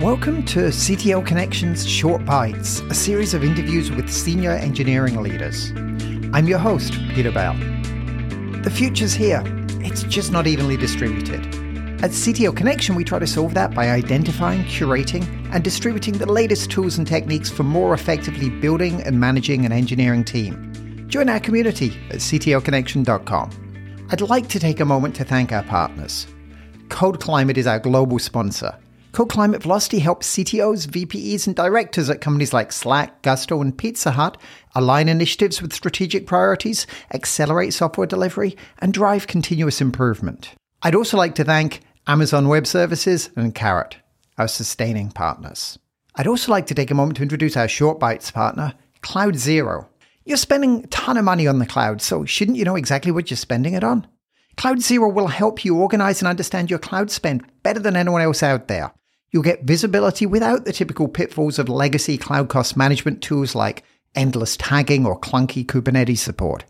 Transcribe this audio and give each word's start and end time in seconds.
Welcome 0.00 0.46
to 0.46 0.60
CTO 0.70 1.26
Connections 1.26 1.86
Short 1.86 2.24
Bites, 2.24 2.80
a 2.80 2.94
series 2.94 3.34
of 3.34 3.44
interviews 3.44 3.90
with 3.90 4.10
senior 4.10 4.52
engineering 4.52 5.20
leaders. 5.20 5.72
I'm 6.32 6.48
your 6.48 6.58
host, 6.58 6.94
Peter 7.10 7.30
Bell. 7.30 7.52
The 8.62 8.72
future's 8.74 9.12
here, 9.12 9.42
it's 9.82 10.04
just 10.04 10.32
not 10.32 10.46
evenly 10.46 10.78
distributed. 10.78 11.44
At 12.02 12.12
CTO 12.12 12.56
Connection, 12.56 12.94
we 12.94 13.04
try 13.04 13.18
to 13.18 13.26
solve 13.26 13.52
that 13.52 13.74
by 13.74 13.90
identifying, 13.90 14.64
curating, 14.64 15.26
and 15.52 15.62
distributing 15.62 16.16
the 16.16 16.32
latest 16.32 16.70
tools 16.70 16.96
and 16.96 17.06
techniques 17.06 17.50
for 17.50 17.64
more 17.64 17.92
effectively 17.92 18.48
building 18.48 19.02
and 19.02 19.20
managing 19.20 19.66
an 19.66 19.72
engineering 19.72 20.24
team. 20.24 21.04
Join 21.08 21.28
our 21.28 21.40
community 21.40 21.90
at 22.08 22.20
ctoconnection.com. 22.20 24.06
I'd 24.10 24.22
like 24.22 24.48
to 24.48 24.58
take 24.58 24.80
a 24.80 24.86
moment 24.86 25.14
to 25.16 25.24
thank 25.24 25.52
our 25.52 25.64
partners. 25.64 26.26
Code 26.88 27.20
Climate 27.20 27.58
is 27.58 27.66
our 27.66 27.78
global 27.78 28.18
sponsor. 28.18 28.78
Code 29.12 29.28
Climate 29.28 29.62
Velocity 29.62 29.98
helps 29.98 30.36
CTOs, 30.36 30.86
VPEs, 30.86 31.48
and 31.48 31.56
directors 31.56 32.08
at 32.08 32.20
companies 32.20 32.52
like 32.52 32.70
Slack, 32.70 33.22
Gusto, 33.22 33.60
and 33.60 33.76
Pizza 33.76 34.12
Hut 34.12 34.36
align 34.74 35.08
initiatives 35.08 35.60
with 35.60 35.72
strategic 35.72 36.28
priorities, 36.28 36.86
accelerate 37.12 37.74
software 37.74 38.06
delivery, 38.06 38.56
and 38.78 38.94
drive 38.94 39.26
continuous 39.26 39.80
improvement. 39.80 40.54
I'd 40.82 40.94
also 40.94 41.16
like 41.16 41.34
to 41.36 41.44
thank 41.44 41.80
Amazon 42.06 42.46
Web 42.46 42.68
Services 42.68 43.30
and 43.34 43.52
Karat, 43.52 43.96
our 44.38 44.46
sustaining 44.46 45.10
partners. 45.10 45.78
I'd 46.14 46.28
also 46.28 46.52
like 46.52 46.66
to 46.66 46.74
take 46.74 46.92
a 46.92 46.94
moment 46.94 47.16
to 47.16 47.22
introduce 47.24 47.56
our 47.56 47.68
Short 47.68 47.98
Bites 47.98 48.30
partner, 48.30 48.74
CloudZero. 49.02 49.86
You're 50.24 50.36
spending 50.36 50.84
a 50.84 50.86
ton 50.86 51.16
of 51.16 51.24
money 51.24 51.48
on 51.48 51.58
the 51.58 51.66
cloud, 51.66 52.00
so 52.00 52.24
shouldn't 52.24 52.58
you 52.58 52.64
know 52.64 52.76
exactly 52.76 53.10
what 53.10 53.28
you're 53.28 53.36
spending 53.36 53.74
it 53.74 53.82
on? 53.82 54.06
CloudZero 54.56 55.12
will 55.12 55.28
help 55.28 55.64
you 55.64 55.76
organize 55.76 56.20
and 56.20 56.28
understand 56.28 56.70
your 56.70 56.78
cloud 56.78 57.10
spend 57.10 57.44
better 57.64 57.80
than 57.80 57.96
anyone 57.96 58.22
else 58.22 58.42
out 58.42 58.68
there. 58.68 58.92
You'll 59.30 59.42
get 59.42 59.62
visibility 59.62 60.26
without 60.26 60.64
the 60.64 60.72
typical 60.72 61.06
pitfalls 61.06 61.58
of 61.58 61.68
legacy 61.68 62.18
cloud 62.18 62.48
cost 62.48 62.76
management 62.76 63.22
tools 63.22 63.54
like 63.54 63.84
endless 64.14 64.56
tagging 64.56 65.06
or 65.06 65.18
clunky 65.18 65.64
Kubernetes 65.64 66.18
support. 66.18 66.64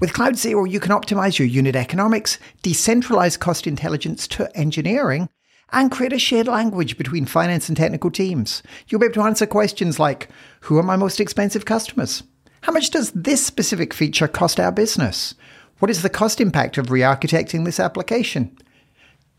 With 0.00 0.14
CloudZero, 0.14 0.68
you 0.68 0.80
can 0.80 0.90
optimize 0.90 1.38
your 1.38 1.46
unit 1.46 1.76
economics, 1.76 2.38
decentralize 2.62 3.38
cost 3.38 3.66
intelligence 3.66 4.26
to 4.28 4.54
engineering, 4.56 5.28
and 5.70 5.92
create 5.92 6.12
a 6.12 6.18
shared 6.18 6.48
language 6.48 6.96
between 6.96 7.26
finance 7.26 7.68
and 7.68 7.76
technical 7.76 8.10
teams. 8.10 8.62
You'll 8.88 9.00
be 9.00 9.06
able 9.06 9.14
to 9.14 9.22
answer 9.22 9.46
questions 9.46 10.00
like 10.00 10.28
Who 10.62 10.78
are 10.78 10.82
my 10.82 10.96
most 10.96 11.20
expensive 11.20 11.66
customers? 11.66 12.22
How 12.62 12.72
much 12.72 12.90
does 12.90 13.12
this 13.12 13.44
specific 13.44 13.92
feature 13.92 14.28
cost 14.28 14.58
our 14.58 14.72
business? 14.72 15.34
What 15.78 15.90
is 15.90 16.02
the 16.02 16.10
cost 16.10 16.40
impact 16.40 16.78
of 16.78 16.90
re 16.90 17.00
architecting 17.00 17.64
this 17.64 17.80
application? 17.80 18.56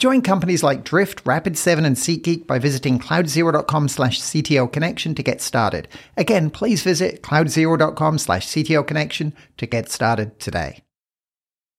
Join 0.03 0.21
companies 0.21 0.63
like 0.63 0.83
Drift, 0.83 1.23
Rapid7, 1.23 1.85
and 1.85 1.95
SeatGeek 1.95 2.45
by 2.45 2.59
visiting 2.59 2.99
cloudzero.com 2.99 3.87
slash 3.87 4.19
CTO 4.19 4.69
connection 4.69 5.15
to 5.15 5.23
get 5.23 5.39
started. 5.39 5.87
Again, 6.17 6.49
please 6.49 6.83
visit 6.83 7.23
cloudzero.com 7.23 8.17
slash 8.17 8.45
CTO 8.45 8.85
connection 8.85 9.33
to 9.55 9.65
get 9.65 9.89
started 9.89 10.41
today. 10.41 10.83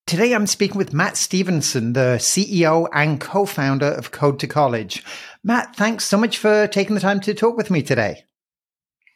Today 0.07 0.33
I'm 0.33 0.47
speaking 0.47 0.79
with 0.79 0.91
Matt 0.91 1.17
Stevenson, 1.17 1.93
the 1.93 2.17
CEO 2.17 2.87
and 2.91 3.21
co-founder 3.21 3.85
of 3.85 4.11
Code2College. 4.11 5.03
Matt, 5.43 5.75
thanks 5.75 6.05
so 6.05 6.17
much 6.17 6.39
for 6.39 6.65
taking 6.65 6.95
the 6.95 7.01
time 7.01 7.19
to 7.19 7.35
talk 7.35 7.55
with 7.55 7.69
me 7.69 7.83
today. 7.83 8.25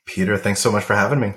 Peter, 0.06 0.38
thanks 0.38 0.60
so 0.60 0.72
much 0.72 0.84
for 0.84 0.96
having 0.96 1.20
me. 1.20 1.34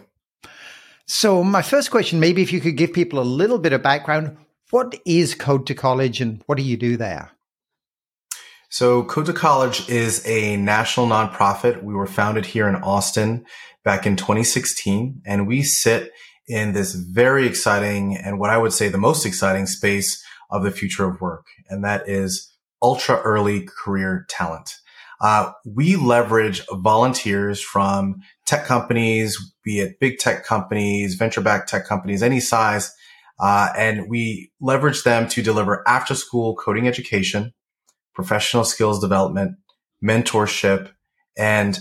So 1.06 1.42
my 1.42 1.62
first 1.62 1.90
question, 1.90 2.20
maybe 2.20 2.42
if 2.42 2.52
you 2.52 2.60
could 2.60 2.76
give 2.76 2.92
people 2.92 3.18
a 3.18 3.24
little 3.24 3.58
bit 3.58 3.72
of 3.72 3.82
background, 3.82 4.36
what 4.68 4.94
is 5.06 5.34
Code2College 5.34 6.20
and 6.20 6.42
what 6.44 6.58
do 6.58 6.64
you 6.64 6.76
do 6.76 6.98
there? 6.98 7.30
So 8.72 9.04
Code2College 9.04 9.90
is 9.90 10.26
a 10.26 10.56
national 10.56 11.06
nonprofit. 11.06 11.82
We 11.82 11.92
were 11.92 12.06
founded 12.06 12.46
here 12.46 12.66
in 12.66 12.76
Austin 12.76 13.44
back 13.84 14.06
in 14.06 14.16
2016 14.16 15.20
and 15.26 15.46
we 15.46 15.62
sit 15.62 16.10
in 16.48 16.72
this 16.72 16.94
very 16.94 17.46
exciting 17.46 18.16
and 18.16 18.40
what 18.40 18.48
I 18.48 18.56
would 18.56 18.72
say 18.72 18.88
the 18.88 18.96
most 18.96 19.26
exciting 19.26 19.66
space 19.66 20.24
of 20.50 20.62
the 20.62 20.70
future 20.70 21.04
of 21.04 21.20
work. 21.20 21.48
And 21.68 21.84
that 21.84 22.08
is 22.08 22.50
ultra 22.80 23.20
early 23.20 23.68
career 23.84 24.24
talent. 24.30 24.76
Uh, 25.20 25.52
we 25.66 25.96
leverage 25.96 26.62
volunteers 26.72 27.60
from 27.60 28.22
tech 28.46 28.64
companies, 28.64 29.36
be 29.62 29.80
it 29.80 30.00
big 30.00 30.16
tech 30.16 30.46
companies, 30.46 31.16
venture 31.16 31.42
backed 31.42 31.68
tech 31.68 31.86
companies, 31.86 32.22
any 32.22 32.40
size. 32.40 32.90
Uh, 33.38 33.68
and 33.76 34.08
we 34.08 34.50
leverage 34.62 35.02
them 35.02 35.28
to 35.28 35.42
deliver 35.42 35.86
after 35.86 36.14
school 36.14 36.56
coding 36.56 36.88
education 36.88 37.52
professional 38.14 38.64
skills 38.64 39.00
development, 39.00 39.56
mentorship, 40.04 40.90
and 41.36 41.80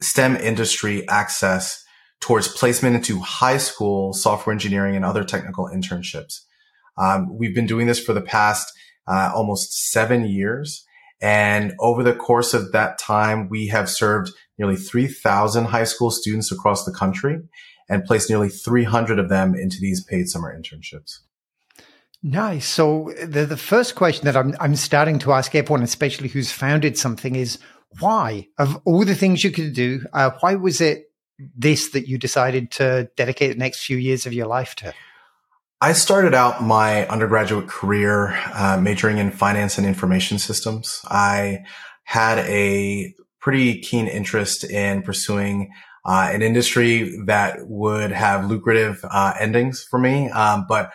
STEM 0.00 0.36
industry 0.36 1.08
access 1.08 1.84
towards 2.20 2.48
placement 2.48 2.96
into 2.96 3.20
high 3.20 3.56
school 3.56 4.12
software 4.12 4.52
engineering 4.52 4.94
and 4.94 5.04
other 5.04 5.24
technical 5.24 5.68
internships. 5.68 6.40
Um, 6.98 7.36
we've 7.36 7.54
been 7.54 7.66
doing 7.66 7.86
this 7.86 8.02
for 8.02 8.12
the 8.12 8.20
past 8.20 8.70
uh, 9.06 9.32
almost 9.34 9.90
seven 9.90 10.26
years. 10.26 10.84
And 11.22 11.74
over 11.80 12.02
the 12.02 12.14
course 12.14 12.54
of 12.54 12.72
that 12.72 12.98
time, 12.98 13.48
we 13.48 13.68
have 13.68 13.90
served 13.90 14.30
nearly 14.58 14.76
3,000 14.76 15.66
high 15.66 15.84
school 15.84 16.10
students 16.10 16.50
across 16.50 16.84
the 16.84 16.92
country 16.92 17.40
and 17.88 18.04
placed 18.04 18.30
nearly 18.30 18.48
300 18.48 19.18
of 19.18 19.28
them 19.28 19.54
into 19.54 19.78
these 19.80 20.02
paid 20.04 20.28
summer 20.28 20.56
internships. 20.56 21.18
Nice. 22.22 22.66
So 22.66 23.12
the, 23.24 23.46
the 23.46 23.56
first 23.56 23.94
question 23.94 24.26
that 24.26 24.36
I'm, 24.36 24.54
I'm 24.60 24.76
starting 24.76 25.18
to 25.20 25.32
ask 25.32 25.54
everyone, 25.54 25.82
especially 25.82 26.28
who's 26.28 26.52
founded 26.52 26.98
something 26.98 27.34
is 27.34 27.58
why 27.98 28.48
of 28.58 28.80
all 28.84 29.04
the 29.04 29.14
things 29.14 29.42
you 29.42 29.50
could 29.50 29.72
do, 29.72 30.04
uh, 30.12 30.30
why 30.40 30.54
was 30.54 30.80
it 30.80 31.10
this 31.56 31.90
that 31.90 32.06
you 32.06 32.18
decided 32.18 32.70
to 32.72 33.08
dedicate 33.16 33.52
the 33.52 33.58
next 33.58 33.84
few 33.84 33.96
years 33.96 34.26
of 34.26 34.34
your 34.34 34.46
life 34.46 34.74
to? 34.76 34.92
I 35.80 35.94
started 35.94 36.34
out 36.34 36.62
my 36.62 37.06
undergraduate 37.08 37.68
career 37.68 38.38
uh, 38.52 38.78
majoring 38.78 39.16
in 39.16 39.30
finance 39.30 39.78
and 39.78 39.86
information 39.86 40.38
systems. 40.38 41.00
I 41.06 41.60
had 42.04 42.38
a 42.40 43.14
pretty 43.40 43.80
keen 43.80 44.06
interest 44.06 44.62
in 44.64 45.02
pursuing 45.02 45.70
uh, 46.04 46.28
an 46.32 46.42
industry 46.42 47.18
that 47.24 47.60
would 47.66 48.10
have 48.10 48.44
lucrative 48.44 49.02
uh, 49.10 49.32
endings 49.40 49.82
for 49.82 49.98
me, 49.98 50.28
um, 50.30 50.66
but 50.68 50.90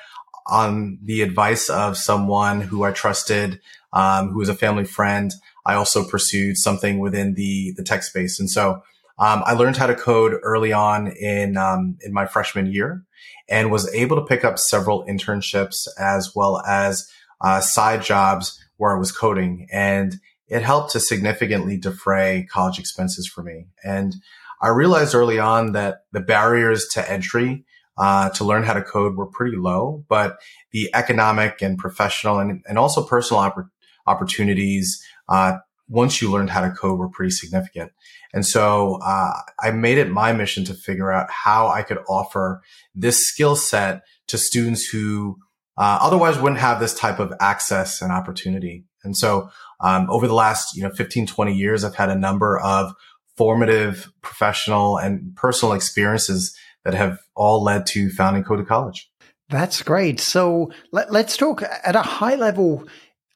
on 0.47 1.00
the 1.03 1.22
advice 1.22 1.69
of 1.69 1.97
someone 1.97 2.61
who 2.61 2.83
I 2.83 2.91
trusted, 2.91 3.59
um, 3.94 4.29
who 4.29 4.38
was 4.38 4.50
a 4.50 4.56
family 4.56 4.85
friend, 4.85 5.33
I 5.66 5.73
also 5.73 6.07
pursued 6.07 6.57
something 6.57 7.00
within 7.00 7.33
the 7.33 7.73
the 7.75 7.83
tech 7.83 8.03
space, 8.03 8.39
and 8.39 8.50
so 8.50 8.84
um, 9.17 9.44
I 9.45 9.53
learned 9.53 9.78
how 9.78 9.88
to 9.88 9.95
code 9.95 10.38
early 10.44 10.73
on 10.73 11.07
in 11.07 11.57
um, 11.57 11.97
in 12.01 12.13
my 12.13 12.25
freshman 12.25 12.72
year, 12.72 13.03
and 13.50 13.72
was 13.72 13.94
able 13.94 14.17
to 14.17 14.25
pick 14.25 14.44
up 14.44 14.59
several 14.59 15.05
internships 15.05 15.88
as 15.97 16.34
well 16.35 16.61
as 16.67 17.09
uh, 17.41 17.61
side 17.61 18.03
jobs 18.03 18.59
where 18.78 18.95
I 18.95 19.00
was 19.00 19.11
coding, 19.11 19.67
and 19.72 20.16
it 20.47 20.61
helped 20.61 20.91
to 20.91 21.00
significantly 21.00 21.78
defray 21.78 22.47
college 22.51 22.78
expenses 22.78 23.28
for 23.28 23.41
me. 23.41 23.66
And 23.84 24.16
I 24.61 24.69
realized 24.69 25.16
early 25.16 25.39
on 25.39 25.72
that 25.72 26.03
the 26.11 26.19
barriers 26.19 26.88
to 26.94 27.11
entry 27.11 27.66
uh, 27.97 28.29
to 28.29 28.44
learn 28.44 28.63
how 28.63 28.73
to 28.73 28.81
code 28.81 29.16
were 29.16 29.25
pretty 29.25 29.57
low, 29.57 30.03
but 30.09 30.38
the 30.72 30.89
economic 30.94 31.61
and 31.61 31.78
professional 31.78 32.39
and, 32.39 32.63
and 32.67 32.78
also 32.78 33.03
personal 33.03 33.41
oppor- 33.41 33.69
opportunities 34.07 35.01
uh, 35.29 35.53
once 35.88 36.22
you 36.22 36.31
learned 36.31 36.50
how 36.50 36.61
to 36.61 36.72
code 36.72 37.00
were 37.00 37.09
pretty 37.09 37.31
significant. 37.31 37.91
And 38.34 38.45
so 38.45 39.00
uh, 39.03 39.34
I 39.59 39.72
made 39.72 39.97
it 39.97 40.09
my 40.09 40.34
mission 40.34 40.66
to 40.66 40.73
figure 40.73 41.11
out 41.11 41.29
how 41.29 41.67
I 41.67 41.84
could 41.84 42.00
offer 42.09 42.61
this 42.94 43.25
skill 43.25 43.55
set 43.55 44.01
to 44.28 44.38
students 44.38 44.85
who 44.85 45.38
uh, 45.78 46.00
otherwise 46.01 46.38
wouldn't 46.39 46.59
have 46.59 46.79
this 46.79 46.94
type 46.94 47.19
of 47.19 47.34
access 47.39 48.01
and 48.01 48.11
opportunity. 48.11 48.85
And 49.03 49.16
so 49.16 49.49
um, 49.79 50.09
over 50.09 50.28
the 50.28 50.34
last 50.34 50.75
you 50.75 50.84
know 50.84 50.90
15, 50.90 51.28
20 51.28 51.53
years, 51.53 51.84
I've 51.84 51.96
had 51.96 52.09
a 52.09 52.16
number 52.16 52.59
of 52.59 52.93
formative 53.37 54.11
professional 54.22 54.97
and 54.97 55.35
personal 55.35 55.73
experiences 55.73 56.58
that 56.85 56.93
have 56.93 57.20
all 57.35 57.61
led 57.61 57.85
to 57.87 58.09
founding 58.11 58.43
Code 58.43 58.66
College. 58.67 59.11
That's 59.49 59.82
great. 59.84 60.20
So 60.20 60.72
let, 60.91 61.09
us 61.14 61.37
talk 61.37 61.61
at 61.61 61.96
a 61.96 62.02
high 62.02 62.35
level. 62.35 62.87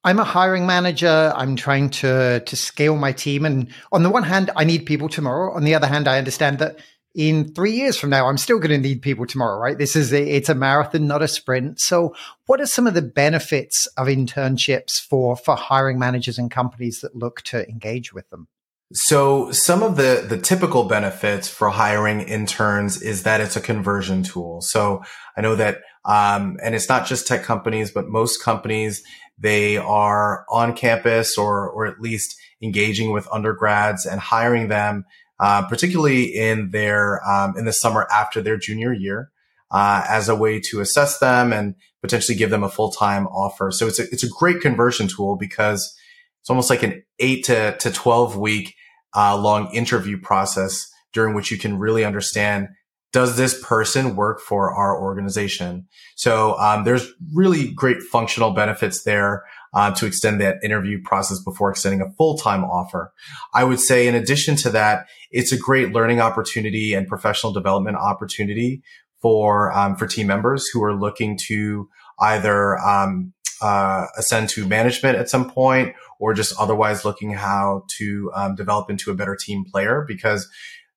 I'm 0.04 0.20
a 0.20 0.24
hiring 0.24 0.66
manager. 0.66 1.34
I'm 1.36 1.56
trying 1.56 1.90
to 1.90 2.40
to 2.40 2.56
scale 2.56 2.96
my 2.96 3.12
team, 3.12 3.46
and 3.46 3.68
on 3.92 4.04
the 4.04 4.10
one 4.10 4.24
hand, 4.24 4.50
I 4.56 4.64
need 4.64 4.86
people 4.86 5.10
tomorrow. 5.10 5.54
On 5.54 5.66
the 5.66 5.76
other 5.76 5.88
hand, 5.88 6.08
I 6.08 6.18
understand 6.18 6.60
that 6.60 6.80
in 7.16 7.54
three 7.54 7.74
years 7.74 7.98
from 7.98 8.12
now, 8.12 8.28
I'm 8.28 8.38
still 8.38 8.60
going 8.60 8.72
to 8.72 8.78
need 8.78 9.02
people 9.02 9.26
tomorrow. 9.26 9.60
Right? 9.60 9.78
This 9.78 9.96
is 9.96 10.14
a, 10.14 10.24
it's 10.24 10.50
a 10.50 10.56
marathon, 10.56 11.06
not 11.06 11.22
a 11.22 11.28
sprint. 11.28 11.82
So, 11.82 12.16
what 12.46 12.62
are 12.62 12.66
some 12.66 12.88
of 12.88 12.94
the 12.94 13.02
benefits 13.02 13.88
of 13.98 14.08
internships 14.08 14.94
for 14.94 15.36
for 15.36 15.56
hiring 15.56 16.00
managers 16.00 16.40
and 16.40 16.50
companies 16.50 17.02
that 17.02 17.16
look 17.16 17.42
to 17.44 17.68
engage 17.68 18.14
with 18.14 18.30
them? 18.30 18.48
So 18.94 19.52
some 19.52 19.84
of 19.84 19.98
the, 19.98 20.26
the 20.28 20.38
typical 20.38 20.86
benefits 20.86 21.48
for 21.48 21.70
hiring 21.70 22.22
interns 22.22 23.02
is 23.02 23.22
that 23.22 23.40
it's 23.40 23.56
a 23.56 23.62
conversion 23.62 24.24
tool. 24.24 24.62
So 24.62 25.04
I 25.38 25.42
know 25.42 25.56
that, 25.56 25.82
um, 26.06 26.58
and 26.64 26.74
it's 26.74 26.90
not 26.90 27.06
just 27.06 27.28
tech 27.28 27.44
companies, 27.44 27.92
but 27.92 28.08
most 28.08 28.42
companies, 28.42 29.04
they 29.38 29.78
are 29.78 30.44
on 30.50 30.74
campus 30.74 31.38
or, 31.38 31.70
or 31.70 31.86
at 31.86 32.02
least 32.02 32.36
engaging 32.64 33.12
with 33.12 33.28
undergrads 33.32 34.08
and 34.08 34.20
hiring 34.20 34.70
them, 34.70 35.06
uh, 35.40 35.68
particularly 35.68 36.24
in 36.24 36.72
their, 36.72 37.22
um, 37.30 37.56
in 37.58 37.66
the 37.66 37.74
summer 37.74 38.08
after 38.12 38.42
their 38.42 38.58
junior 38.58 38.92
year, 38.92 39.30
uh, 39.70 40.04
as 40.10 40.30
a 40.30 40.36
way 40.36 40.60
to 40.60 40.82
assess 40.82 41.20
them 41.20 41.54
and 41.54 41.76
potentially 42.02 42.36
give 42.36 42.50
them 42.50 42.64
a 42.64 42.70
full-time 42.70 43.28
offer. 43.28 43.72
So 43.72 43.86
it's 43.86 44.00
a, 44.00 44.04
it's 44.12 44.24
a 44.24 44.30
great 44.30 44.62
conversion 44.62 45.08
tool 45.08 45.38
because 45.38 45.96
it's 46.42 46.50
almost 46.50 46.72
like 46.72 46.82
an 46.82 47.04
eight 47.20 47.46
to, 47.46 47.78
to 47.78 47.92
12 47.92 48.36
week, 48.36 48.74
uh, 49.16 49.38
long 49.38 49.74
interview 49.74 50.20
process 50.20 50.90
during 51.14 51.36
which 51.36 51.52
you 51.52 51.58
can 51.58 51.80
really 51.80 52.06
understand 52.06 52.70
does 53.12 53.38
this 53.38 53.60
person 53.64 54.16
work 54.16 54.40
for 54.40 54.72
our 54.72 55.02
organization? 55.02 55.88
So 56.16 56.58
um, 56.60 56.84
there's 56.84 57.12
really 57.34 57.72
great 57.72 58.02
functional 58.04 58.52
benefits 58.52 59.04
there 59.04 59.44
uh, 59.74 59.92
to 59.96 60.06
extend 60.06 60.42
that 60.42 60.58
interview 60.64 61.02
process 61.04 61.40
before 61.40 61.72
extending 61.72 62.02
a 62.02 62.12
full-time 62.18 62.64
offer. 62.64 63.12
I 63.54 63.64
would 63.64 63.80
say, 63.80 64.08
in 64.08 64.16
addition 64.16 64.56
to 64.58 64.70
that, 64.72 65.08
it's 65.32 65.52
a 65.52 65.58
great 65.58 65.92
learning 65.92 66.20
opportunity 66.20 66.94
and 66.94 67.08
professional 67.08 67.52
development 67.52 67.98
opportunity 67.98 68.82
for 69.22 69.72
um, 69.74 69.96
for 69.96 70.08
team 70.08 70.28
members 70.28 70.68
who 70.68 70.84
are 70.84 70.96
looking 70.96 71.38
to 71.48 71.90
either 72.22 72.78
um, 72.80 73.34
uh, 73.62 74.08
ascend 74.18 74.50
to 74.50 74.68
management 74.68 75.18
at 75.18 75.30
some 75.30 75.50
point 75.50 75.96
or 76.20 76.34
just 76.34 76.54
otherwise 76.60 77.06
looking 77.06 77.32
how 77.32 77.84
to 77.98 78.32
um, 78.36 78.56
develop 78.56 78.90
into 78.90 79.12
a 79.12 79.16
better 79.16 79.36
team 79.36 79.64
player 79.72 80.06
because 80.08 80.48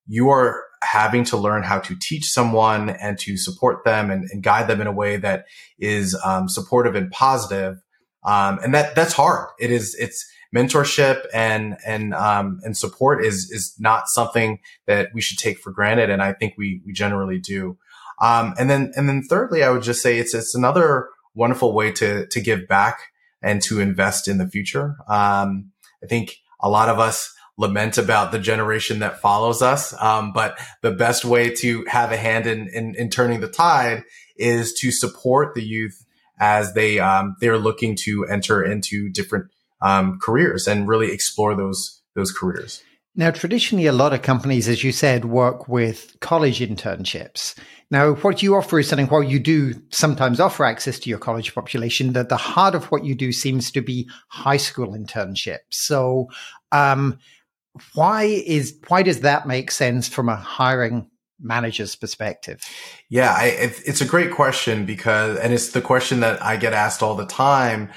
you 0.06 0.30
are 0.30 0.64
having 0.82 1.24
to 1.24 1.36
learn 1.36 1.62
how 1.62 1.78
to 1.78 1.96
teach 2.00 2.24
someone 2.24 2.90
and 2.90 3.18
to 3.18 3.36
support 3.36 3.84
them 3.84 4.10
and, 4.10 4.28
and 4.30 4.42
guide 4.42 4.68
them 4.68 4.80
in 4.80 4.86
a 4.86 4.92
way 4.92 5.16
that 5.16 5.46
is 5.78 6.18
um, 6.24 6.48
supportive 6.48 6.94
and 6.94 7.10
positive. 7.10 7.76
Um, 8.24 8.58
and 8.62 8.74
that 8.74 8.94
that's 8.94 9.12
hard. 9.12 9.48
It 9.58 9.70
is. 9.70 9.96
It's 9.98 10.24
mentorship 10.54 11.24
and 11.32 11.76
and 11.86 12.14
um, 12.14 12.60
and 12.62 12.76
support 12.76 13.24
is 13.24 13.50
is 13.50 13.74
not 13.78 14.08
something 14.08 14.60
that 14.86 15.08
we 15.14 15.20
should 15.20 15.38
take 15.38 15.58
for 15.58 15.72
granted. 15.72 16.10
And 16.10 16.22
I 16.22 16.32
think 16.32 16.54
we 16.56 16.82
we 16.86 16.92
generally 16.92 17.38
do. 17.38 17.78
Um, 18.20 18.54
and 18.58 18.70
then 18.70 18.92
and 18.94 19.08
then 19.08 19.22
thirdly, 19.28 19.64
I 19.64 19.70
would 19.70 19.82
just 19.82 20.02
say 20.02 20.18
it's 20.18 20.34
it's 20.34 20.54
another 20.54 21.08
wonderful 21.34 21.72
way 21.72 21.92
to 21.92 22.26
to 22.26 22.40
give 22.40 22.68
back 22.68 23.00
and 23.42 23.60
to 23.62 23.80
invest 23.80 24.28
in 24.28 24.38
the 24.38 24.48
future. 24.48 24.96
Um, 25.08 25.72
I 26.02 26.06
think 26.06 26.36
a 26.60 26.70
lot 26.70 26.88
of 26.88 26.98
us 26.98 27.34
lament 27.58 27.98
about 27.98 28.32
the 28.32 28.38
generation 28.38 29.00
that 29.00 29.20
follows 29.20 29.62
us. 29.62 29.94
Um, 30.00 30.32
but 30.32 30.58
the 30.80 30.92
best 30.92 31.24
way 31.24 31.50
to 31.56 31.84
have 31.86 32.12
a 32.12 32.16
hand 32.16 32.46
in, 32.46 32.68
in, 32.72 32.94
in, 32.96 33.10
turning 33.10 33.40
the 33.40 33.48
tide 33.48 34.04
is 34.36 34.72
to 34.74 34.90
support 34.90 35.54
the 35.54 35.62
youth 35.62 36.04
as 36.40 36.72
they, 36.72 36.98
um, 36.98 37.36
they're 37.40 37.58
looking 37.58 37.94
to 38.04 38.24
enter 38.24 38.62
into 38.62 39.10
different, 39.10 39.50
um, 39.82 40.18
careers 40.20 40.66
and 40.66 40.88
really 40.88 41.12
explore 41.12 41.54
those, 41.54 42.00
those 42.14 42.32
careers. 42.32 42.82
Now, 43.14 43.30
traditionally, 43.30 43.86
a 43.86 43.92
lot 43.92 44.14
of 44.14 44.22
companies, 44.22 44.68
as 44.68 44.82
you 44.82 44.90
said, 44.90 45.26
work 45.26 45.68
with 45.68 46.16
college 46.20 46.60
internships. 46.60 47.54
Now, 47.90 48.14
what 48.14 48.42
you 48.42 48.54
offer 48.56 48.78
is 48.78 48.88
something 48.88 49.08
while 49.08 49.22
you 49.22 49.38
do 49.38 49.74
sometimes 49.90 50.40
offer 50.40 50.64
access 50.64 50.98
to 51.00 51.10
your 51.10 51.18
college 51.18 51.54
population, 51.54 52.14
that 52.14 52.30
the 52.30 52.38
heart 52.38 52.74
of 52.74 52.86
what 52.86 53.04
you 53.04 53.14
do 53.14 53.30
seems 53.30 53.70
to 53.72 53.82
be 53.82 54.08
high 54.28 54.56
school 54.56 54.94
internships. 54.94 55.58
So, 55.72 56.28
um, 56.72 57.18
why 57.94 58.24
is 58.24 58.78
why 58.88 59.02
does 59.02 59.20
that 59.20 59.46
make 59.46 59.70
sense 59.70 60.08
from 60.08 60.30
a 60.30 60.36
hiring 60.36 61.10
manager's 61.38 61.96
perspective? 61.96 62.62
Yeah, 63.10 63.34
I, 63.36 63.46
it, 63.46 63.82
it's 63.86 64.00
a 64.00 64.06
great 64.06 64.30
question 64.30 64.86
because, 64.86 65.38
and 65.38 65.52
it's 65.52 65.72
the 65.72 65.80
question 65.82 66.20
that 66.20 66.42
I 66.42 66.56
get 66.56 66.72
asked 66.72 67.02
all 67.02 67.14
the 67.14 67.26
time. 67.26 67.90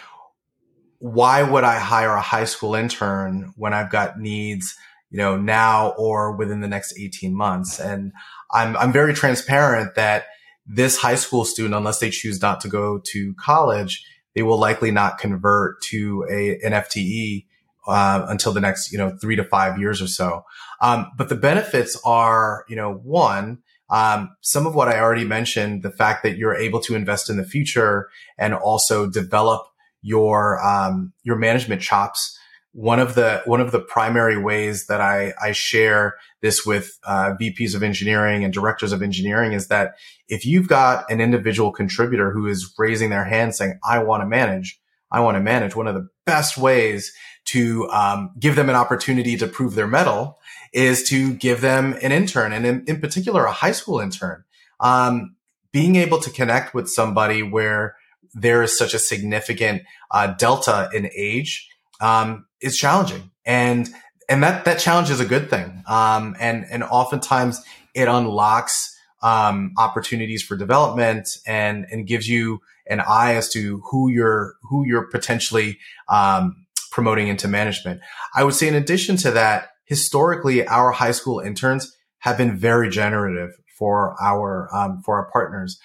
Why 0.99 1.43
would 1.43 1.63
I 1.63 1.77
hire 1.77 2.11
a 2.11 2.21
high 2.21 2.45
school 2.45 2.75
intern 2.75 3.53
when 3.55 3.73
I've 3.73 3.91
got 3.91 4.19
needs, 4.19 4.75
you 5.15 5.21
know, 5.21 5.37
now 5.37 5.93
or 5.97 6.35
within 6.35 6.59
the 6.59 6.67
next 6.67 6.99
18 6.99 7.33
months? 7.33 7.79
And 7.79 8.11
I'm, 8.51 8.75
I'm 8.75 8.91
very 8.91 9.13
transparent 9.13 9.95
that 9.95 10.25
this 10.67 10.97
high 10.97 11.15
school 11.15 11.45
student, 11.45 11.73
unless 11.73 11.99
they 11.99 12.09
choose 12.09 12.41
not 12.41 12.59
to 12.61 12.67
go 12.67 12.99
to 13.11 13.33
college, 13.35 14.05
they 14.33 14.43
will 14.43 14.59
likely 14.59 14.91
not 14.91 15.17
convert 15.17 15.81
to 15.83 16.25
a, 16.29 16.59
an 16.65 16.73
FTE 16.73 17.45
uh, 17.87 18.25
until 18.27 18.51
the 18.51 18.59
next, 18.59 18.91
you 18.91 18.97
know, 18.97 19.15
three 19.21 19.37
to 19.37 19.45
five 19.45 19.79
years 19.79 20.01
or 20.01 20.07
so. 20.07 20.43
Um, 20.81 21.09
but 21.17 21.29
the 21.29 21.35
benefits 21.35 21.97
are, 22.03 22.65
you 22.67 22.75
know, 22.75 22.95
one, 22.95 23.59
um, 23.89 24.35
some 24.41 24.67
of 24.67 24.75
what 24.75 24.89
I 24.89 24.99
already 24.99 25.23
mentioned, 25.23 25.81
the 25.81 25.91
fact 25.91 26.23
that 26.23 26.35
you're 26.35 26.55
able 26.55 26.81
to 26.81 26.95
invest 26.95 27.29
in 27.29 27.37
the 27.37 27.45
future 27.45 28.09
and 28.37 28.53
also 28.53 29.09
develop 29.09 29.65
your 30.01 30.61
um, 30.61 31.13
your 31.23 31.37
management 31.37 31.81
chops. 31.81 32.34
One 32.75 32.99
of 32.99 33.15
the 33.15 33.41
one 33.45 33.61
of 33.61 33.71
the 33.71 33.79
primary 33.79 34.37
ways 34.37 34.87
that 34.87 34.99
I, 34.99 35.33
I 35.41 35.53
share 35.53 36.15
this 36.41 36.65
with 36.65 36.99
uh, 37.05 37.31
VPs 37.39 37.73
of 37.73 37.83
engineering 37.83 38.43
and 38.43 38.53
directors 38.53 38.91
of 38.91 39.01
engineering 39.01 39.53
is 39.53 39.69
that 39.69 39.95
if 40.27 40.45
you've 40.45 40.67
got 40.67 41.09
an 41.09 41.21
individual 41.21 41.71
contributor 41.71 42.31
who 42.31 42.47
is 42.47 42.73
raising 42.77 43.11
their 43.11 43.23
hand 43.23 43.55
saying, 43.55 43.79
"I 43.81 43.99
want 43.99 44.23
to 44.23 44.27
manage," 44.27 44.77
I 45.09 45.21
want 45.21 45.35
to 45.35 45.41
manage. 45.41 45.73
One 45.73 45.87
of 45.87 45.95
the 45.95 46.09
best 46.25 46.57
ways 46.57 47.13
to 47.45 47.87
um, 47.91 48.31
give 48.37 48.57
them 48.57 48.69
an 48.69 48.75
opportunity 48.75 49.37
to 49.37 49.47
prove 49.47 49.75
their 49.75 49.87
mettle 49.87 50.39
is 50.73 51.03
to 51.03 51.33
give 51.35 51.61
them 51.61 51.95
an 52.01 52.11
intern 52.11 52.51
and 52.51 52.65
in, 52.65 52.83
in 52.87 52.99
particular 52.99 53.45
a 53.45 53.51
high 53.51 53.71
school 53.71 53.99
intern 53.99 54.43
um, 54.81 55.35
being 55.71 55.95
able 55.95 56.19
to 56.19 56.29
connect 56.29 56.73
with 56.73 56.89
somebody 56.89 57.41
where 57.41 57.95
there 58.33 58.61
is 58.61 58.77
such 58.77 58.93
a 58.93 58.99
significant 58.99 59.83
uh, 60.11 60.27
delta 60.27 60.89
in 60.93 61.09
age 61.15 61.69
um, 62.01 62.45
is 62.65 62.77
challenging 62.77 63.31
and 63.45 63.89
and 64.27 64.43
that 64.43 64.65
that 64.65 64.79
challenge 64.79 65.09
is 65.09 65.19
a 65.19 65.25
good 65.25 65.49
thing 65.49 65.83
um, 65.87 66.35
and 66.39 66.65
and 66.69 66.83
oftentimes 66.83 67.61
it 67.93 68.07
unlocks 68.07 68.91
um, 69.21 69.73
opportunities 69.77 70.43
for 70.43 70.57
development 70.57 71.29
and 71.47 71.85
and 71.91 72.07
gives 72.07 72.27
you 72.27 72.59
an 72.87 72.99
eye 72.99 73.35
as 73.35 73.49
to 73.49 73.81
who 73.89 74.09
you're 74.09 74.55
who 74.63 74.85
you're 74.85 75.07
potentially 75.09 75.79
um, 76.09 76.65
promoting 76.95 77.27
into 77.27 77.47
management. 77.47 77.99
I 78.35 78.45
would 78.45 78.53
say 78.53 78.69
in 78.69 78.73
addition 78.73 79.17
to 79.17 79.31
that, 79.31 79.67
historically, 79.83 80.65
our 80.65 80.91
high 80.91 81.11
school 81.11 81.41
interns 81.41 81.93
have 82.19 82.37
been 82.37 82.57
very 82.57 82.89
generative 82.89 83.51
for 83.77 84.15
our, 84.21 84.73
um, 84.73 85.01
for 85.03 85.17
our 85.17 85.29
partners. 85.29 85.77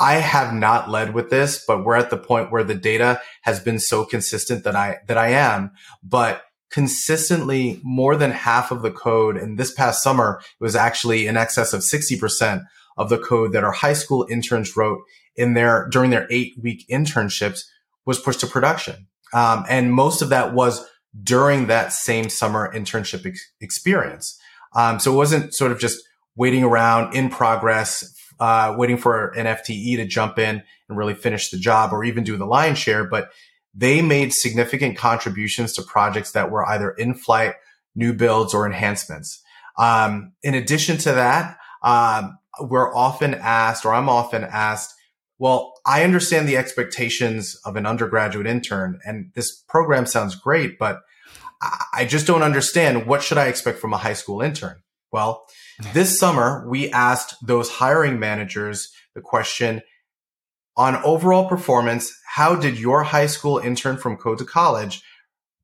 I 0.00 0.14
have 0.14 0.54
not 0.54 0.90
led 0.90 1.14
with 1.14 1.28
this, 1.28 1.62
but 1.66 1.84
we're 1.84 1.96
at 1.96 2.08
the 2.08 2.16
point 2.16 2.50
where 2.50 2.64
the 2.64 2.74
data 2.74 3.20
has 3.42 3.60
been 3.60 3.78
so 3.78 4.04
consistent 4.04 4.64
that 4.64 4.74
I, 4.74 4.98
that 5.06 5.18
I 5.18 5.28
am, 5.28 5.72
but 6.02 6.42
consistently 6.70 7.80
more 7.82 8.16
than 8.16 8.30
half 8.30 8.70
of 8.70 8.80
the 8.80 8.90
code 8.90 9.36
in 9.36 9.56
this 9.56 9.72
past 9.72 10.02
summer, 10.02 10.40
it 10.40 10.64
was 10.64 10.74
actually 10.74 11.26
in 11.26 11.36
excess 11.36 11.74
of 11.74 11.82
60% 11.82 12.64
of 12.96 13.10
the 13.10 13.18
code 13.18 13.52
that 13.52 13.64
our 13.64 13.72
high 13.72 13.92
school 13.92 14.26
interns 14.30 14.76
wrote 14.76 15.00
in 15.36 15.54
their, 15.54 15.86
during 15.90 16.10
their 16.10 16.26
eight 16.30 16.54
week 16.62 16.86
internships 16.90 17.60
was 18.06 18.18
pushed 18.18 18.40
to 18.40 18.46
production. 18.46 19.06
Um, 19.34 19.64
and 19.68 19.92
most 19.92 20.22
of 20.22 20.30
that 20.30 20.54
was 20.54 20.86
during 21.22 21.66
that 21.66 21.92
same 21.92 22.28
summer 22.28 22.72
internship 22.74 23.26
ex- 23.26 23.52
experience. 23.60 24.38
Um, 24.74 24.98
so 24.98 25.12
it 25.12 25.16
wasn't 25.16 25.54
sort 25.54 25.72
of 25.72 25.78
just 25.78 26.02
waiting 26.36 26.64
around 26.64 27.14
in 27.14 27.28
progress, 27.28 28.14
uh, 28.40 28.74
waiting 28.76 28.96
for 28.96 29.28
an 29.30 29.46
FTE 29.46 29.96
to 29.96 30.06
jump 30.06 30.38
in 30.38 30.62
and 30.88 30.98
really 30.98 31.14
finish 31.14 31.50
the 31.50 31.58
job 31.58 31.92
or 31.92 32.02
even 32.02 32.24
do 32.24 32.36
the 32.36 32.46
lion's 32.46 32.78
share, 32.78 33.04
but 33.04 33.30
they 33.74 34.02
made 34.02 34.32
significant 34.32 34.96
contributions 34.96 35.74
to 35.74 35.82
projects 35.82 36.32
that 36.32 36.50
were 36.50 36.66
either 36.66 36.90
in 36.90 37.14
flight, 37.14 37.54
new 37.94 38.12
builds, 38.12 38.54
or 38.54 38.66
enhancements. 38.66 39.42
Um, 39.78 40.32
in 40.42 40.54
addition 40.54 40.96
to 40.98 41.12
that, 41.12 41.58
um, 41.82 42.38
we're 42.60 42.94
often 42.94 43.34
asked, 43.34 43.84
or 43.84 43.94
I'm 43.94 44.08
often 44.08 44.42
asked, 44.42 44.94
well, 45.38 45.74
I 45.86 46.02
understand 46.02 46.48
the 46.48 46.56
expectations 46.56 47.58
of 47.64 47.76
an 47.76 47.86
undergraduate 47.86 48.46
intern 48.46 49.00
and 49.04 49.30
this 49.34 49.54
program 49.68 50.04
sounds 50.04 50.34
great, 50.34 50.78
but 50.78 51.00
I 51.92 52.06
just 52.06 52.26
don't 52.26 52.42
understand 52.42 53.06
what 53.06 53.22
should 53.22 53.38
I 53.38 53.46
expect 53.46 53.78
from 53.78 53.92
a 53.92 53.98
high 53.98 54.14
school 54.14 54.40
intern? 54.40 54.82
Well, 55.12 55.46
this 55.92 56.18
summer 56.18 56.64
we 56.68 56.90
asked 56.90 57.34
those 57.44 57.70
hiring 57.70 58.18
managers 58.18 58.92
the 59.14 59.20
question 59.20 59.82
on 60.76 60.96
overall 61.02 61.48
performance, 61.48 62.12
how 62.26 62.54
did 62.54 62.78
your 62.78 63.02
high 63.02 63.26
school 63.26 63.58
intern 63.58 63.96
from 63.96 64.16
Code2College 64.16 65.02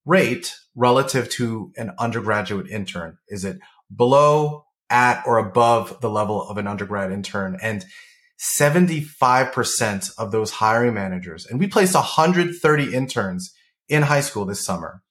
rate 0.04 0.54
relative 0.74 1.28
to 1.30 1.72
an 1.76 1.92
undergraduate 1.98 2.68
intern? 2.68 3.18
Is 3.28 3.44
it 3.44 3.58
below, 3.94 4.66
at, 4.90 5.22
or 5.26 5.38
above 5.38 6.00
the 6.00 6.10
level 6.10 6.46
of 6.48 6.58
an 6.58 6.66
undergrad 6.66 7.12
intern? 7.12 7.56
And 7.62 7.84
75% 8.38 10.10
of 10.18 10.30
those 10.32 10.50
hiring 10.50 10.92
managers, 10.92 11.46
and 11.46 11.58
we 11.58 11.66
placed 11.66 11.94
130 11.94 12.94
interns 12.94 13.54
in 13.88 14.02
high 14.02 14.20
school 14.20 14.44
this 14.44 14.64
summer. 14.64 15.02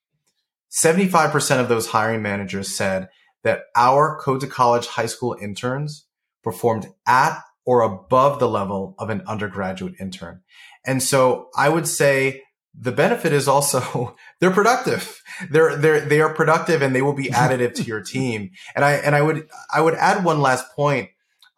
75% 0.72 1.60
of 1.60 1.70
those 1.70 1.88
hiring 1.88 2.22
managers 2.22 2.76
said 2.76 3.10
that 3.46 3.66
our 3.76 4.20
Code2College 4.20 4.88
high 4.88 5.06
school 5.06 5.38
interns 5.40 6.08
performed 6.44 6.88
at 7.08 7.40
or 7.64 7.82
above 7.82 8.40
the 8.40 8.50
level 8.50 8.96
of 8.98 9.12
an 9.12 9.22
undergraduate 9.28 9.94
intern. 10.00 10.42
And 10.86 11.02
so 11.02 11.50
I 11.56 11.70
would 11.70 11.88
say 11.88 12.42
the 12.74 12.92
benefit 12.92 13.32
is 13.32 13.48
also 13.48 14.16
they're 14.42 14.52
productive. 14.52 15.22
They're 15.50 15.76
they're 15.76 16.02
they 16.02 16.22
are 16.22 16.34
productive 16.34 16.82
and 16.82 16.96
they 16.96 17.04
will 17.04 17.14
be 17.14 17.28
additive 17.28 17.76
to 17.76 17.84
your 17.84 18.02
team. 18.16 18.50
And 18.76 18.84
I 18.84 18.94
and 18.94 19.16
I 19.16 19.22
would 19.22 19.48
I 19.74 19.80
would 19.80 19.94
add 19.94 20.26
one 20.26 20.42
last 20.42 20.76
point. 20.76 21.10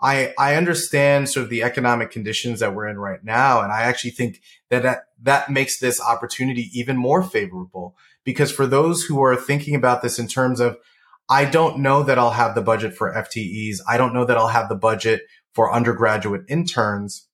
I 0.02 0.34
I 0.38 0.56
understand 0.56 1.30
sort 1.30 1.46
of 1.46 1.50
the 1.50 1.64
economic 1.64 2.12
conditions 2.12 2.60
that 2.60 2.76
we're 2.76 2.88
in 2.88 3.00
right 3.00 3.24
now, 3.24 3.62
and 3.62 3.72
I 3.72 3.84
actually 3.84 4.12
think 4.12 4.42
that 4.70 4.84
that, 4.84 5.06
that 5.24 5.50
makes 5.50 5.80
this 5.80 6.00
opportunity 6.02 6.70
even 6.74 6.98
more 6.98 7.24
favorable 7.24 7.96
because 8.24 8.52
for 8.52 8.68
those 8.68 9.06
who 9.06 9.24
are 9.24 9.36
thinking 9.36 9.74
about 9.74 10.02
this 10.02 10.20
in 10.20 10.28
terms 10.28 10.60
of 10.60 10.78
I 11.30 11.46
don't 11.46 11.80
know 11.80 12.04
that 12.04 12.18
I'll 12.18 12.32
have 12.32 12.56
the 12.56 12.62
budget 12.62 12.96
for 12.96 13.14
FTEs. 13.14 13.78
I 13.88 13.98
don't 13.98 14.14
know 14.14 14.26
that 14.26 14.38
I'll 14.38 14.48
have 14.48 14.70
the 14.70 14.76
budget 14.76 15.24
for 15.54 15.74
undergraduate 15.74 16.44
interns. 16.48 17.28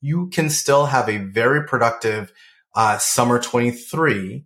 You 0.00 0.28
can 0.28 0.50
still 0.50 0.86
have 0.86 1.08
a 1.08 1.18
very 1.18 1.64
productive 1.66 2.32
uh, 2.74 2.98
summer 2.98 3.40
23 3.40 4.44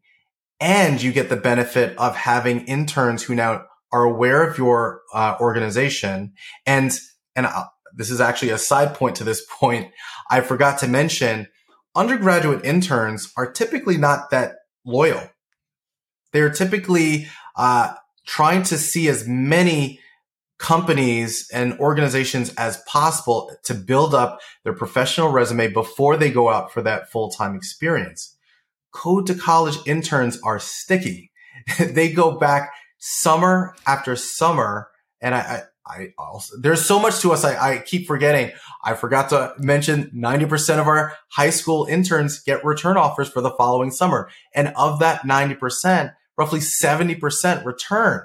and 0.60 1.02
you 1.02 1.10
get 1.10 1.30
the 1.30 1.36
benefit 1.36 1.96
of 1.98 2.14
having 2.14 2.66
interns 2.66 3.22
who 3.22 3.34
now 3.34 3.64
are 3.92 4.04
aware 4.04 4.48
of 4.48 4.56
your 4.56 5.00
uh, 5.12 5.36
organization 5.40 6.32
and 6.64 6.92
and 7.34 7.46
uh, 7.46 7.64
this 7.96 8.10
is 8.10 8.20
actually 8.20 8.50
a 8.50 8.58
side 8.58 8.94
point 8.94 9.16
to 9.16 9.24
this 9.24 9.44
point 9.58 9.90
i 10.30 10.40
forgot 10.40 10.78
to 10.78 10.86
mention 10.86 11.48
undergraduate 11.96 12.64
interns 12.64 13.32
are 13.36 13.50
typically 13.50 13.96
not 13.96 14.30
that 14.30 14.54
loyal 14.84 15.28
they're 16.32 16.50
typically 16.50 17.26
uh, 17.56 17.92
trying 18.30 18.62
to 18.62 18.78
see 18.78 19.08
as 19.08 19.26
many 19.26 19.98
companies 20.60 21.50
and 21.52 21.76
organizations 21.80 22.54
as 22.54 22.80
possible 22.86 23.50
to 23.64 23.74
build 23.74 24.14
up 24.14 24.38
their 24.62 24.72
professional 24.72 25.30
resume 25.30 25.66
before 25.66 26.16
they 26.16 26.30
go 26.30 26.48
out 26.48 26.72
for 26.72 26.80
that 26.80 27.10
full-time 27.10 27.56
experience. 27.56 28.36
Code2College 28.94 29.84
interns 29.84 30.40
are 30.44 30.60
sticky. 30.60 31.32
they 31.80 32.12
go 32.12 32.38
back 32.38 32.72
summer 32.98 33.74
after 33.84 34.14
summer. 34.14 34.90
And 35.20 35.34
I, 35.34 35.64
I, 35.84 35.92
I, 35.92 36.08
also, 36.16 36.54
there's 36.60 36.84
so 36.84 37.00
much 37.00 37.18
to 37.22 37.32
us. 37.32 37.42
I, 37.42 37.72
I 37.72 37.78
keep 37.78 38.06
forgetting. 38.06 38.52
I 38.84 38.94
forgot 38.94 39.30
to 39.30 39.54
mention 39.58 40.08
90% 40.14 40.78
of 40.78 40.86
our 40.86 41.14
high 41.30 41.50
school 41.50 41.86
interns 41.86 42.38
get 42.40 42.64
return 42.64 42.96
offers 42.96 43.28
for 43.28 43.40
the 43.40 43.50
following 43.50 43.90
summer. 43.90 44.30
And 44.54 44.72
of 44.76 45.00
that 45.00 45.22
90%, 45.22 46.14
roughly 46.40 46.58
70% 46.58 47.66
return. 47.66 48.22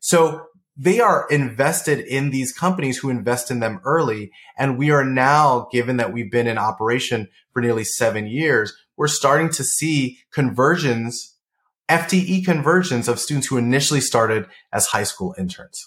So 0.00 0.46
they 0.76 0.98
are 0.98 1.28
invested 1.30 2.00
in 2.00 2.30
these 2.30 2.52
companies 2.52 2.98
who 2.98 3.08
invest 3.08 3.48
in 3.48 3.60
them 3.60 3.80
early. 3.84 4.32
And 4.58 4.76
we 4.76 4.90
are 4.90 5.04
now, 5.04 5.68
given 5.70 5.96
that 5.98 6.12
we've 6.12 6.32
been 6.32 6.48
in 6.48 6.58
operation 6.58 7.28
for 7.52 7.62
nearly 7.62 7.84
seven 7.84 8.26
years, 8.26 8.72
we're 8.96 9.06
starting 9.06 9.50
to 9.50 9.62
see 9.62 10.18
conversions, 10.32 11.36
FTE 11.88 12.44
conversions 12.44 13.06
of 13.06 13.20
students 13.20 13.46
who 13.46 13.56
initially 13.56 14.00
started 14.00 14.46
as 14.72 14.86
high 14.86 15.04
school 15.04 15.32
interns. 15.38 15.86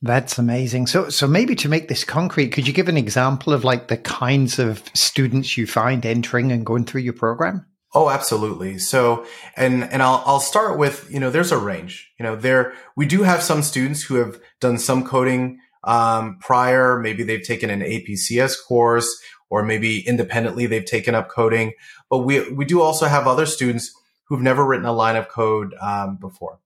That's 0.00 0.38
amazing. 0.38 0.86
So, 0.86 1.08
so 1.08 1.26
maybe 1.26 1.56
to 1.56 1.68
make 1.68 1.88
this 1.88 2.04
concrete, 2.04 2.50
could 2.50 2.68
you 2.68 2.72
give 2.72 2.88
an 2.88 2.96
example 2.96 3.52
of 3.52 3.64
like 3.64 3.88
the 3.88 3.96
kinds 3.96 4.60
of 4.60 4.84
students 4.94 5.56
you 5.56 5.66
find 5.66 6.06
entering 6.06 6.52
and 6.52 6.64
going 6.64 6.84
through 6.84 7.00
your 7.00 7.12
program? 7.12 7.66
Oh, 7.94 8.10
absolutely. 8.10 8.78
So, 8.78 9.24
and, 9.56 9.84
and 9.84 10.02
I'll, 10.02 10.22
I'll 10.26 10.40
start 10.40 10.78
with, 10.78 11.08
you 11.10 11.18
know, 11.18 11.30
there's 11.30 11.52
a 11.52 11.58
range, 11.58 12.12
you 12.18 12.22
know, 12.22 12.36
there, 12.36 12.74
we 12.96 13.06
do 13.06 13.22
have 13.22 13.42
some 13.42 13.62
students 13.62 14.02
who 14.02 14.16
have 14.16 14.38
done 14.60 14.78
some 14.78 15.06
coding, 15.06 15.60
um, 15.84 16.38
prior. 16.40 16.98
Maybe 16.98 17.22
they've 17.22 17.42
taken 17.42 17.70
an 17.70 17.80
APCS 17.80 18.56
course 18.66 19.18
or 19.48 19.62
maybe 19.62 20.06
independently 20.06 20.66
they've 20.66 20.84
taken 20.84 21.14
up 21.14 21.30
coding. 21.30 21.72
But 22.10 22.18
we, 22.18 22.50
we 22.50 22.66
do 22.66 22.82
also 22.82 23.06
have 23.06 23.26
other 23.26 23.46
students 23.46 23.90
who've 24.24 24.42
never 24.42 24.66
written 24.66 24.84
a 24.84 24.92
line 24.92 25.16
of 25.16 25.28
code, 25.28 25.74
um, 25.80 26.16
before. 26.16 26.60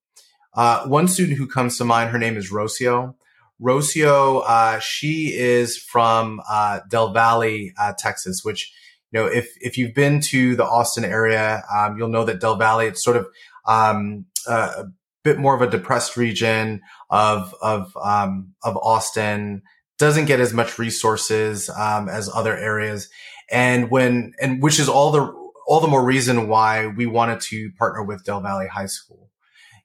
Uh, 0.54 0.86
one 0.86 1.06
student 1.06 1.38
who 1.38 1.46
comes 1.46 1.78
to 1.78 1.84
mind, 1.84 2.10
her 2.10 2.18
name 2.18 2.36
is 2.36 2.50
Rocio. 2.50 3.14
Rocio, 3.60 4.42
uh, 4.44 4.80
she 4.80 5.32
is 5.36 5.78
from, 5.78 6.40
uh, 6.50 6.80
Del 6.90 7.12
Valle, 7.12 7.70
uh, 7.78 7.92
Texas, 7.96 8.40
which, 8.42 8.72
you 9.12 9.20
know, 9.20 9.26
if, 9.26 9.52
if 9.60 9.76
you've 9.76 9.94
been 9.94 10.20
to 10.20 10.56
the 10.56 10.64
Austin 10.64 11.04
area, 11.04 11.62
um, 11.74 11.96
you'll 11.96 12.08
know 12.08 12.24
that 12.24 12.40
Del 12.40 12.56
Valle, 12.56 12.80
it's 12.80 13.04
sort 13.04 13.16
of, 13.16 13.26
um, 13.66 14.24
a 14.46 14.84
bit 15.22 15.38
more 15.38 15.54
of 15.54 15.62
a 15.62 15.70
depressed 15.70 16.16
region 16.16 16.80
of, 17.10 17.54
of, 17.62 17.96
um, 18.02 18.54
of 18.64 18.76
Austin, 18.78 19.62
doesn't 19.98 20.24
get 20.24 20.40
as 20.40 20.52
much 20.52 20.78
resources, 20.78 21.68
um, 21.70 22.08
as 22.08 22.28
other 22.34 22.56
areas. 22.56 23.08
And 23.50 23.90
when, 23.90 24.32
and 24.40 24.62
which 24.62 24.80
is 24.80 24.88
all 24.88 25.12
the, 25.12 25.32
all 25.66 25.80
the 25.80 25.88
more 25.88 26.04
reason 26.04 26.48
why 26.48 26.86
we 26.88 27.06
wanted 27.06 27.40
to 27.40 27.70
partner 27.78 28.02
with 28.02 28.24
Del 28.24 28.40
Valle 28.40 28.66
High 28.68 28.86
School. 28.86 29.30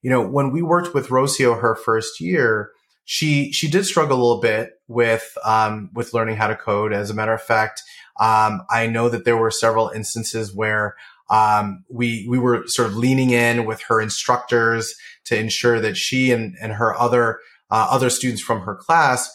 You 0.02 0.10
know, 0.10 0.26
when 0.26 0.52
we 0.52 0.62
worked 0.62 0.94
with 0.94 1.10
Rocio 1.10 1.60
her 1.60 1.76
first 1.76 2.22
year, 2.22 2.72
she 3.06 3.52
she 3.54 3.70
did 3.70 3.86
struggle 3.86 4.18
a 4.18 4.22
little 4.22 4.42
bit 4.42 4.72
with 4.88 5.38
um, 5.44 5.89
with 5.94 6.13
learning 6.13 6.38
how 6.38 6.48
to 6.48 6.56
code. 6.56 6.94
As 6.94 7.10
a 7.10 7.13
matter 7.13 7.34
of 7.34 7.41
fact, 7.41 7.84
um, 8.20 8.62
I 8.70 8.88
know 8.88 9.10
that 9.10 9.25
there 9.25 9.38
were 9.38 9.51
several 9.51 9.89
instances 9.89 10.56
where 10.56 10.96
um, 11.29 11.84
we 11.89 12.25
we 12.29 12.39
were 12.39 12.63
sort 12.67 12.89
of 12.89 12.96
leaning 12.96 13.32
in 13.32 13.65
with 13.65 13.82
her 13.84 14.01
instructors 14.01 14.94
to 15.25 15.38
ensure 15.38 15.79
that 15.79 15.98
she 15.98 16.32
and 16.32 16.56
and 16.62 16.74
her 16.74 16.96
other 16.96 17.39
uh, 17.70 17.88
other 17.89 18.10
students 18.10 18.41
from 18.41 18.62
her 18.62 18.75
class 18.75 19.32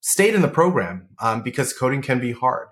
stayed 0.00 0.34
in 0.34 0.42
the 0.42 0.48
program 0.48 1.08
um, 1.20 1.42
because 1.42 1.72
coding 1.72 2.00
can 2.00 2.20
be 2.20 2.32
hard. 2.32 2.68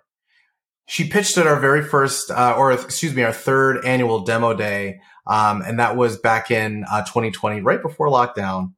She 0.87 1.09
pitched 1.09 1.39
at 1.39 1.47
our 1.47 1.59
very 1.59 1.83
first, 1.83 2.31
uh, 2.31 2.55
or 2.57 2.71
excuse 2.71 3.15
me, 3.15 3.23
our 3.23 3.33
third 3.33 3.85
annual 3.85 4.21
demo 4.21 4.55
day, 4.55 5.01
um, 5.27 5.63
and 5.63 5.79
that 5.79 5.97
was 5.97 6.19
back 6.19 6.51
in 6.51 6.85
uh, 6.91 7.03
2020, 7.03 7.61
right 7.63 7.81
before 7.81 8.09
lockdown. 8.09 8.75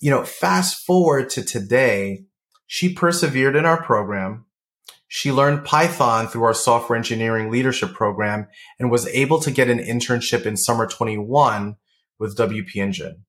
You 0.00 0.10
know, 0.10 0.24
fast 0.24 0.86
forward 0.86 1.30
to 1.30 1.42
today, 1.42 2.24
she 2.66 2.92
persevered 2.92 3.56
in 3.56 3.64
our 3.64 3.82
program. 3.82 4.46
She 5.08 5.30
learned 5.30 5.64
Python 5.64 6.26
through 6.26 6.44
our 6.44 6.54
software 6.54 6.96
engineering 6.96 7.50
leadership 7.50 7.92
program 7.92 8.48
and 8.78 8.90
was 8.90 9.06
able 9.08 9.38
to 9.40 9.50
get 9.50 9.70
an 9.70 9.78
internship 9.78 10.46
in 10.46 10.56
summer 10.56 10.86
21 10.86 11.76
with 12.18 12.36
WP 12.36 12.76
Engine. 12.76 13.24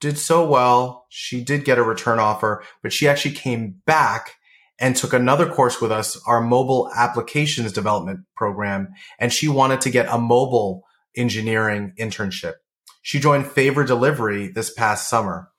Did 0.00 0.18
so 0.18 0.46
well. 0.46 1.06
She 1.10 1.42
did 1.42 1.64
get 1.64 1.78
a 1.78 1.82
return 1.82 2.18
offer, 2.18 2.64
but 2.82 2.92
she 2.92 3.08
actually 3.08 3.34
came 3.34 3.82
back 3.86 4.36
and 4.78 4.96
took 4.96 5.12
another 5.12 5.46
course 5.46 5.80
with 5.80 5.92
us, 5.92 6.18
our 6.26 6.40
mobile 6.40 6.90
applications 6.96 7.72
development 7.72 8.20
program. 8.34 8.88
And 9.18 9.32
she 9.32 9.46
wanted 9.46 9.82
to 9.82 9.90
get 9.90 10.06
a 10.08 10.16
mobile 10.16 10.84
engineering 11.16 11.92
internship. 11.98 12.54
She 13.02 13.20
joined 13.20 13.46
Favor 13.46 13.84
Delivery 13.84 14.48
this 14.48 14.72
past 14.72 15.08
summer, 15.08 15.50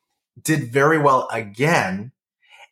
did 0.41 0.71
very 0.71 0.97
well 0.97 1.27
again, 1.31 2.11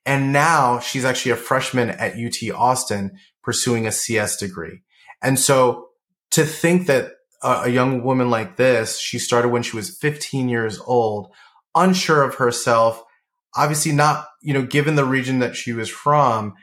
and 0.09 0.33
now 0.33 0.79
she's 0.79 1.05
actually 1.05 1.33
a 1.33 1.35
freshman 1.35 1.91
at 1.91 2.15
UT 2.15 2.51
Austin 2.55 3.11
pursuing 3.43 3.85
a 3.85 3.91
CS 3.91 4.37
degree. 4.37 4.81
And 5.21 5.37
so 5.37 5.89
to 6.31 6.45
think 6.45 6.87
that 6.87 7.11
a, 7.43 7.65
a 7.65 7.69
young 7.69 8.03
woman 8.03 8.31
like 8.31 8.57
this, 8.57 8.99
she 8.99 9.19
started 9.19 9.49
when 9.49 9.61
she 9.61 9.75
was 9.75 9.95
15 9.99 10.49
years 10.49 10.79
old, 10.79 11.31
unsure 11.75 12.23
of 12.23 12.35
herself, 12.35 13.03
obviously 13.55 13.91
not, 13.91 14.25
you 14.41 14.51
know, 14.51 14.63
given 14.63 14.95
the 14.95 15.05
region 15.05 15.37
that 15.39 15.55
she 15.55 15.73
was 15.73 15.89
from, 15.89 16.55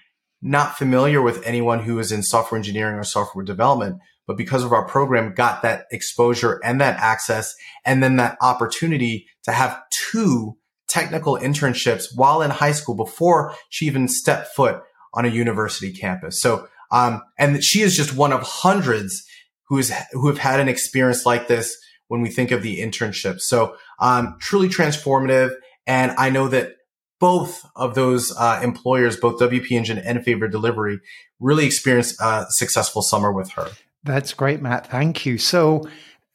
not 0.43 0.77
familiar 0.77 1.23
with 1.23 1.47
anyone 1.47 1.85
who 1.85 2.01
is 2.01 2.11
in 2.11 2.25
software 2.25 2.59
engineering 2.59 2.97
or 2.97 3.05
software 3.05 3.45
development, 3.45 4.01
but 4.27 4.37
because 4.37 4.65
of 4.65 4.73
our 4.73 4.89
program 4.89 5.33
got 5.33 5.63
that 5.63 5.85
exposure 5.93 6.61
and 6.65 6.81
that 6.81 6.99
access 6.99 7.55
and 7.85 8.03
then 8.03 8.17
that 8.17 8.37
opportunity 8.41 9.29
to 9.45 9.53
have 9.53 9.81
two 10.11 10.57
technical 10.97 11.37
internships 11.37 12.07
while 12.15 12.41
in 12.41 12.51
high 12.51 12.73
school 12.73 12.95
before 12.95 13.55
she 13.69 13.85
even 13.85 14.09
stepped 14.09 14.55
foot 14.57 14.81
on 15.13 15.27
a 15.27 15.29
university 15.29 15.93
campus. 15.93 16.41
So, 16.41 16.69
um, 16.91 17.23
and 17.39 17.63
she 17.63 17.83
is 17.83 17.95
just 17.95 18.17
one 18.17 18.33
of 18.33 18.41
hundreds 18.43 19.27
who's, 19.69 19.93
who 20.13 20.29
have 20.29 20.39
had 20.39 20.59
an 20.59 20.69
experience 20.69 21.27
like 21.27 21.49
this 21.49 21.77
when 22.09 22.23
we 22.23 22.31
think 22.31 22.51
of 22.51 22.63
the 22.63 22.81
internship. 22.81 23.41
So, 23.41 23.77
um, 24.01 24.37
truly 24.41 24.69
transformative. 24.69 25.55
And 25.87 26.13
I 26.17 26.31
know 26.31 26.49
that 26.49 26.77
both 27.21 27.67
of 27.77 27.95
those 27.95 28.35
uh, 28.39 28.61
employers, 28.63 29.19
both 29.19 29.39
WP 29.39 29.73
Engine 29.73 29.99
and 29.99 30.25
Favor 30.25 30.49
Delivery, 30.49 31.01
really 31.41 31.67
experienced 31.67 32.19
a 32.23 32.47
successful 32.49 33.03
summer 33.03 33.33
with 33.33 33.51
her. 33.51 33.69
That's 34.03 34.33
great, 34.33 34.63
Matt. 34.63 34.87
Thank 34.87 35.27
you. 35.27 35.37
So, 35.37 35.87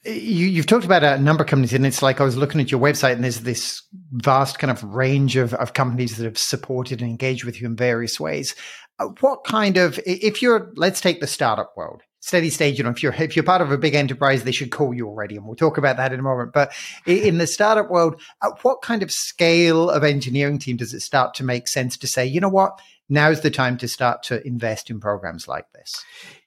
you, 0.04 0.56
have 0.58 0.66
talked 0.66 0.86
about 0.86 1.04
a 1.04 1.20
number 1.20 1.44
of 1.44 1.50
companies, 1.50 1.74
and 1.74 1.86
it's 1.86 2.02
like 2.02 2.20
I 2.20 2.24
was 2.24 2.38
looking 2.38 2.60
at 2.60 2.72
your 2.72 2.82
website, 2.82 3.14
and 3.14 3.24
there's 3.24 3.42
this 3.42 3.84
vast 4.12 4.58
kind 4.58 4.72
of 4.72 4.84
range 4.84 5.36
of, 5.36 5.54
of 5.56 5.74
companies 5.74 6.18
that 6.18 6.26
have 6.26 6.38
supported 6.38 7.02
and 7.02 7.10
engaged 7.10 7.44
with 7.44 7.62
you 7.62 7.68
in 7.68 7.76
various 7.76 8.20
ways. 8.20 8.56
Uh, 9.00 9.08
what 9.20 9.44
kind 9.44 9.78
of, 9.78 10.00
if 10.06 10.42
you're, 10.42 10.72
let's 10.76 11.02
take 11.02 11.20
the 11.20 11.28
startup 11.28 11.74
world, 11.78 12.02
steady 12.20 12.50
stage, 12.50 12.78
you 12.78 12.84
know, 12.84 12.90
if 12.90 13.04
you're 13.04 13.14
if 13.14 13.36
you're 13.36 13.44
part 13.44 13.62
of 13.62 13.72
a 13.72 13.78
big 13.78 13.94
enterprise, 13.94 14.44
they 14.44 14.52
should 14.52 14.72
call 14.72 14.94
you 14.94 15.08
already, 15.08 15.36
and 15.36 15.46
we'll 15.46 15.56
talk 15.56 15.78
about 15.78 15.98
that 15.98 16.14
in 16.14 16.20
a 16.20 16.24
moment. 16.24 16.52
But 16.54 16.72
in 17.06 17.38
the 17.38 17.48
startup 17.48 17.90
world, 17.90 18.20
at 18.44 18.64
what 18.64 18.82
kind 18.82 19.04
of 19.04 19.12
scale 19.12 19.90
of 19.90 20.04
engineering 20.04 20.58
team 20.58 20.78
does 20.78 20.94
it 20.94 21.02
start 21.02 21.36
to 21.36 21.44
make 21.44 21.68
sense 21.68 21.96
to 21.98 22.08
say, 22.08 22.26
you 22.26 22.40
know 22.40 22.50
what, 22.50 22.80
now's 23.08 23.42
the 23.42 23.52
time 23.52 23.78
to 23.78 23.88
start 23.88 24.24
to 24.24 24.46
invest 24.48 24.90
in 24.90 25.00
programs 25.00 25.48
like 25.48 25.66
this? 25.74 26.04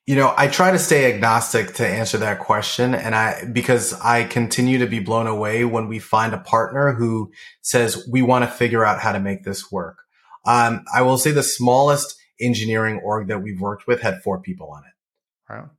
You 0.07 0.17
know, 0.17 0.35
I 0.37 0.49
try 0.49 0.71
to 0.71 0.79
stay 0.79 1.13
agnostic 1.13 1.75
to 1.75 1.87
answer 1.87 2.19
that 2.19 2.39
question. 2.41 2.95
And 2.95 3.15
I, 3.15 3.45
because 3.51 3.95
I 4.01 4.25
continue 4.25 4.79
to 4.79 4.87
be 4.87 5.01
blown 5.01 5.27
away 5.27 5.65
when 5.65 5.89
we 5.89 5.99
find 5.99 6.35
a 6.35 6.39
partner 6.39 6.93
who 6.93 7.33
says, 7.63 8.07
we 8.11 8.21
want 8.21 8.45
to 8.45 8.51
figure 8.51 8.85
out 8.85 9.01
how 9.01 9.13
to 9.13 9.21
make 9.21 9.45
this 9.45 9.73
work. 9.73 9.99
Um, 10.45 10.85
I 10.95 11.01
will 11.03 11.17
say 11.17 11.31
the 11.31 11.43
smallest 11.43 12.17
engineering 12.39 13.01
org 13.03 13.29
that 13.29 13.43
we've 13.43 13.61
worked 13.61 13.87
with 13.87 14.03
had 14.03 14.23
four 14.23 14.41
people 14.41 14.71
on 14.71 14.83
it. 14.85 15.53
Wow. 15.53 15.71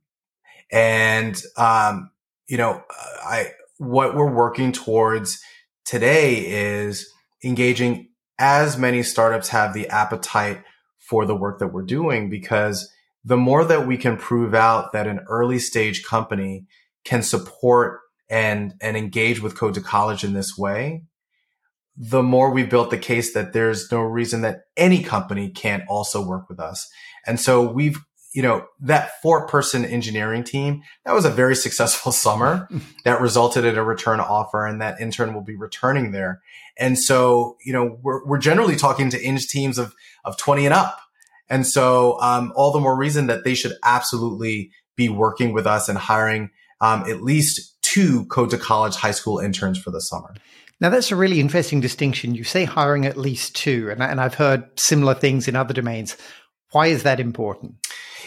And, 0.72 1.40
um, 1.56 2.10
you 2.48 2.56
know, 2.56 2.82
I, 3.24 3.52
what 3.78 4.16
we're 4.16 4.32
working 4.32 4.72
towards 4.72 5.40
today 5.84 6.46
is 6.46 7.08
engaging 7.44 8.08
as 8.38 8.76
many 8.76 9.02
startups 9.02 9.50
have 9.50 9.72
the 9.72 9.88
appetite 9.88 10.62
for 10.98 11.24
the 11.24 11.36
work 11.36 11.60
that 11.60 11.68
we're 11.68 11.84
doing 11.84 12.28
because 12.28 12.90
the 13.26 13.36
more 13.36 13.64
that 13.64 13.88
we 13.88 13.96
can 13.96 14.16
prove 14.16 14.54
out 14.54 14.92
that 14.92 15.08
an 15.08 15.20
early 15.28 15.58
stage 15.58 16.04
company 16.04 16.64
can 17.04 17.22
support 17.22 18.00
and, 18.30 18.74
and 18.80 18.96
engage 18.96 19.42
with 19.42 19.56
Code2College 19.56 20.22
in 20.22 20.32
this 20.32 20.56
way, 20.56 21.02
the 21.96 22.22
more 22.22 22.50
we've 22.50 22.70
built 22.70 22.90
the 22.90 22.98
case 22.98 23.34
that 23.34 23.52
there's 23.52 23.90
no 23.90 24.00
reason 24.00 24.42
that 24.42 24.60
any 24.76 25.02
company 25.02 25.50
can't 25.50 25.82
also 25.88 26.24
work 26.24 26.48
with 26.48 26.60
us. 26.60 26.88
And 27.26 27.40
so 27.40 27.68
we've, 27.68 27.98
you 28.32 28.42
know, 28.42 28.66
that 28.78 29.20
four 29.22 29.48
person 29.48 29.84
engineering 29.84 30.44
team, 30.44 30.82
that 31.04 31.12
was 31.12 31.24
a 31.24 31.30
very 31.30 31.56
successful 31.66 32.12
summer 32.12 32.68
that 33.04 33.20
resulted 33.20 33.64
in 33.64 33.76
a 33.76 33.82
return 33.82 34.20
offer 34.20 34.64
and 34.64 34.80
that 34.80 35.00
intern 35.00 35.34
will 35.34 35.42
be 35.42 35.56
returning 35.56 36.12
there. 36.12 36.42
And 36.78 36.96
so, 36.96 37.56
you 37.64 37.72
know, 37.72 37.98
we're, 38.02 38.24
we're 38.24 38.38
generally 38.38 38.76
talking 38.76 39.10
to 39.10 39.20
eng 39.20 39.38
teams 39.38 39.78
of, 39.78 39.96
of 40.24 40.36
20 40.36 40.66
and 40.66 40.74
up. 40.74 41.00
And 41.48 41.66
so, 41.66 42.20
um, 42.20 42.52
all 42.56 42.72
the 42.72 42.80
more 42.80 42.96
reason 42.96 43.26
that 43.28 43.44
they 43.44 43.54
should 43.54 43.74
absolutely 43.84 44.70
be 44.96 45.08
working 45.08 45.52
with 45.52 45.66
us 45.66 45.88
and 45.88 45.98
hiring, 45.98 46.50
um, 46.80 47.02
at 47.08 47.22
least 47.22 47.76
two 47.82 48.24
Code2College 48.26 48.96
high 48.96 49.12
school 49.12 49.38
interns 49.38 49.78
for 49.78 49.90
the 49.90 50.00
summer. 50.00 50.34
Now, 50.80 50.90
that's 50.90 51.10
a 51.10 51.16
really 51.16 51.40
interesting 51.40 51.80
distinction. 51.80 52.34
You 52.34 52.44
say 52.44 52.64
hiring 52.64 53.06
at 53.06 53.16
least 53.16 53.56
two, 53.56 53.88
and, 53.90 54.02
and 54.02 54.20
I've 54.20 54.34
heard 54.34 54.78
similar 54.78 55.14
things 55.14 55.48
in 55.48 55.56
other 55.56 55.72
domains. 55.72 56.16
Why 56.72 56.88
is 56.88 57.04
that 57.04 57.20
important? 57.20 57.76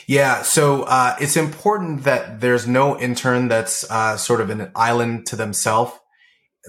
Yeah, 0.08 0.42
so 0.42 0.84
uh, 0.84 1.16
it's 1.22 1.38
important 1.38 2.06
that 2.06 2.42
there's 2.42 2.68
no 2.68 3.00
intern 3.00 3.48
that's 3.48 3.90
uh, 3.92 4.18
sort 4.18 4.42
of 4.42 4.50
an 4.50 4.72
island 4.76 5.28
to 5.28 5.36
themselves. 5.36 5.92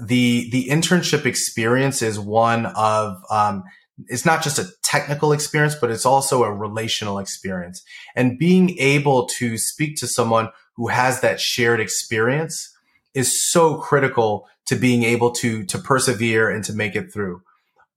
The 0.04 0.50
the 0.50 0.68
internship 0.68 1.24
experience 1.24 2.02
is 2.02 2.20
one 2.20 2.66
of 2.66 3.22
um, 3.30 3.64
it's 4.08 4.24
not 4.24 4.42
just 4.42 4.58
a 4.58 4.68
technical 4.82 5.32
experience, 5.32 5.74
but 5.74 5.90
it's 5.90 6.06
also 6.06 6.42
a 6.42 6.52
relational 6.52 7.18
experience. 7.18 7.82
And 8.14 8.38
being 8.38 8.78
able 8.78 9.26
to 9.38 9.58
speak 9.58 9.96
to 9.96 10.06
someone 10.06 10.50
who 10.76 10.88
has 10.88 11.20
that 11.20 11.40
shared 11.40 11.80
experience 11.80 12.74
is 13.14 13.50
so 13.50 13.76
critical 13.76 14.48
to 14.66 14.76
being 14.76 15.02
able 15.02 15.32
to, 15.32 15.64
to 15.64 15.78
persevere 15.78 16.48
and 16.50 16.64
to 16.64 16.72
make 16.72 16.94
it 16.94 17.12
through. 17.12 17.42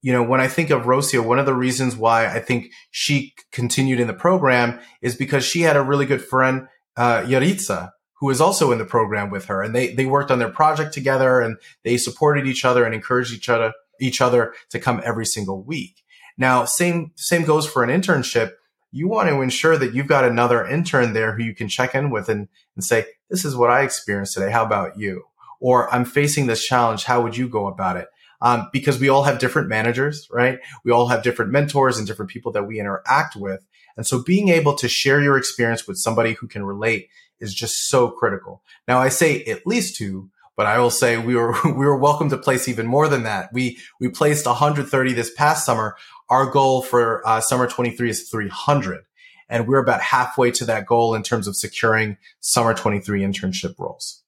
You 0.02 0.12
know, 0.12 0.24
when 0.24 0.42
I 0.42 0.48
think 0.48 0.70
of 0.70 0.84
Rocio, 0.84 1.26
one 1.26 1.40
of 1.40 1.46
the 1.46 1.54
reasons 1.54 1.96
why 1.96 2.28
I 2.28 2.40
think 2.40 2.72
she 2.92 3.34
continued 3.52 4.00
in 4.00 4.08
the 4.08 4.14
program 4.14 4.80
is 5.02 5.16
because 5.16 5.46
she 5.46 5.62
had 5.62 5.78
a 5.78 5.84
really 5.84 6.06
good 6.06 6.24
friend, 6.24 6.68
uh, 6.98 7.22
Yaritza, 7.22 7.92
who 8.20 8.28
was 8.28 8.42
also 8.42 8.72
in 8.72 8.80
the 8.80 8.86
program 8.86 9.30
with 9.30 9.46
her. 9.46 9.62
And 9.62 9.74
they, 9.74 9.94
they 9.94 10.06
worked 10.06 10.32
on 10.32 10.40
their 10.40 10.50
project 10.50 10.94
together 10.94 11.40
and 11.40 11.58
they 11.84 11.98
supported 11.98 12.48
each 12.48 12.66
other 12.66 12.84
and 12.84 12.94
encouraged 12.94 13.34
each 13.34 13.50
other 13.50 13.72
each 14.04 14.22
other 14.22 14.54
to 14.70 14.80
come 14.80 15.02
every 15.04 15.26
single 15.26 15.64
week. 15.64 16.04
Now, 16.38 16.66
same, 16.66 17.12
same 17.16 17.44
goes 17.44 17.66
for 17.66 17.84
an 17.84 17.90
internship. 17.90 18.52
You 18.92 19.08
want 19.08 19.30
to 19.30 19.42
ensure 19.42 19.78
that 19.78 19.94
you've 19.94 20.08
got 20.08 20.26
another 20.26 20.66
intern 20.66 21.14
there 21.14 21.34
who 21.34 21.44
you 21.44 21.56
can 21.56 21.70
check 21.70 21.96
in 21.96 22.12
with 22.12 22.30
and, 22.30 22.48
and 22.76 22.84
say, 22.84 23.06
this 23.30 23.46
is 23.46 23.56
what 23.56 23.72
I 23.72 23.82
experienced 23.82 24.34
today. 24.34 24.52
How 24.52 24.64
about 24.64 24.98
you? 24.98 25.24
Or 25.60 25.92
I'm 25.94 26.06
facing 26.06 26.48
this 26.48 26.66
challenge. 26.66 27.06
How 27.06 27.22
would 27.22 27.38
you 27.38 27.48
go 27.48 27.68
about 27.68 27.98
it? 27.98 28.08
Um, 28.42 28.68
because 28.74 29.00
we 29.00 29.10
all 29.10 29.24
have 29.24 29.40
different 29.40 29.70
managers, 29.70 30.28
right? 30.30 30.60
We 30.84 30.92
all 30.92 31.08
have 31.08 31.24
different 31.24 31.52
mentors 31.52 31.98
and 31.98 32.06
different 32.06 32.30
people 32.30 32.52
that 32.52 32.68
we 32.68 32.80
interact 32.80 33.38
with. 33.38 33.66
And 33.96 34.06
so 34.06 34.22
being 34.22 34.50
able 34.50 34.76
to 34.76 34.90
share 34.90 35.22
your 35.22 35.38
experience 35.38 35.88
with 35.88 35.98
somebody 35.98 36.34
who 36.34 36.48
can 36.48 36.66
relate 36.66 37.08
is 37.40 37.54
just 37.54 37.88
so 37.88 38.10
critical. 38.10 38.62
Now 38.88 39.00
I 39.00 39.10
say 39.10 39.44
at 39.46 39.66
least 39.66 39.96
two 39.96 40.30
but 40.56 40.66
I 40.66 40.80
will 40.80 40.90
say 40.90 41.18
we 41.18 41.36
were 41.36 41.56
we 41.66 41.86
were 41.86 41.98
welcome 41.98 42.30
to 42.30 42.38
place 42.38 42.68
even 42.68 42.88
more 42.88 43.08
than 43.08 43.24
that. 43.24 43.50
We 43.54 43.78
we 44.00 44.10
placed 44.10 44.46
130 44.46 45.14
this 45.14 45.32
past 45.34 45.66
summer. 45.66 45.96
Our 46.30 46.50
goal 46.50 46.82
for 46.82 47.28
uh, 47.28 47.42
summer 47.42 47.68
23 47.68 48.10
is 48.10 48.30
300, 48.30 49.04
and 49.50 49.68
we're 49.68 49.84
about 49.84 50.02
halfway 50.02 50.52
to 50.52 50.66
that 50.66 50.86
goal 50.86 51.16
in 51.16 51.24
terms 51.24 51.48
of 51.48 51.56
securing 51.56 52.18
summer 52.40 52.74
23 52.74 53.22
internship 53.22 53.78
roles. 53.78 54.24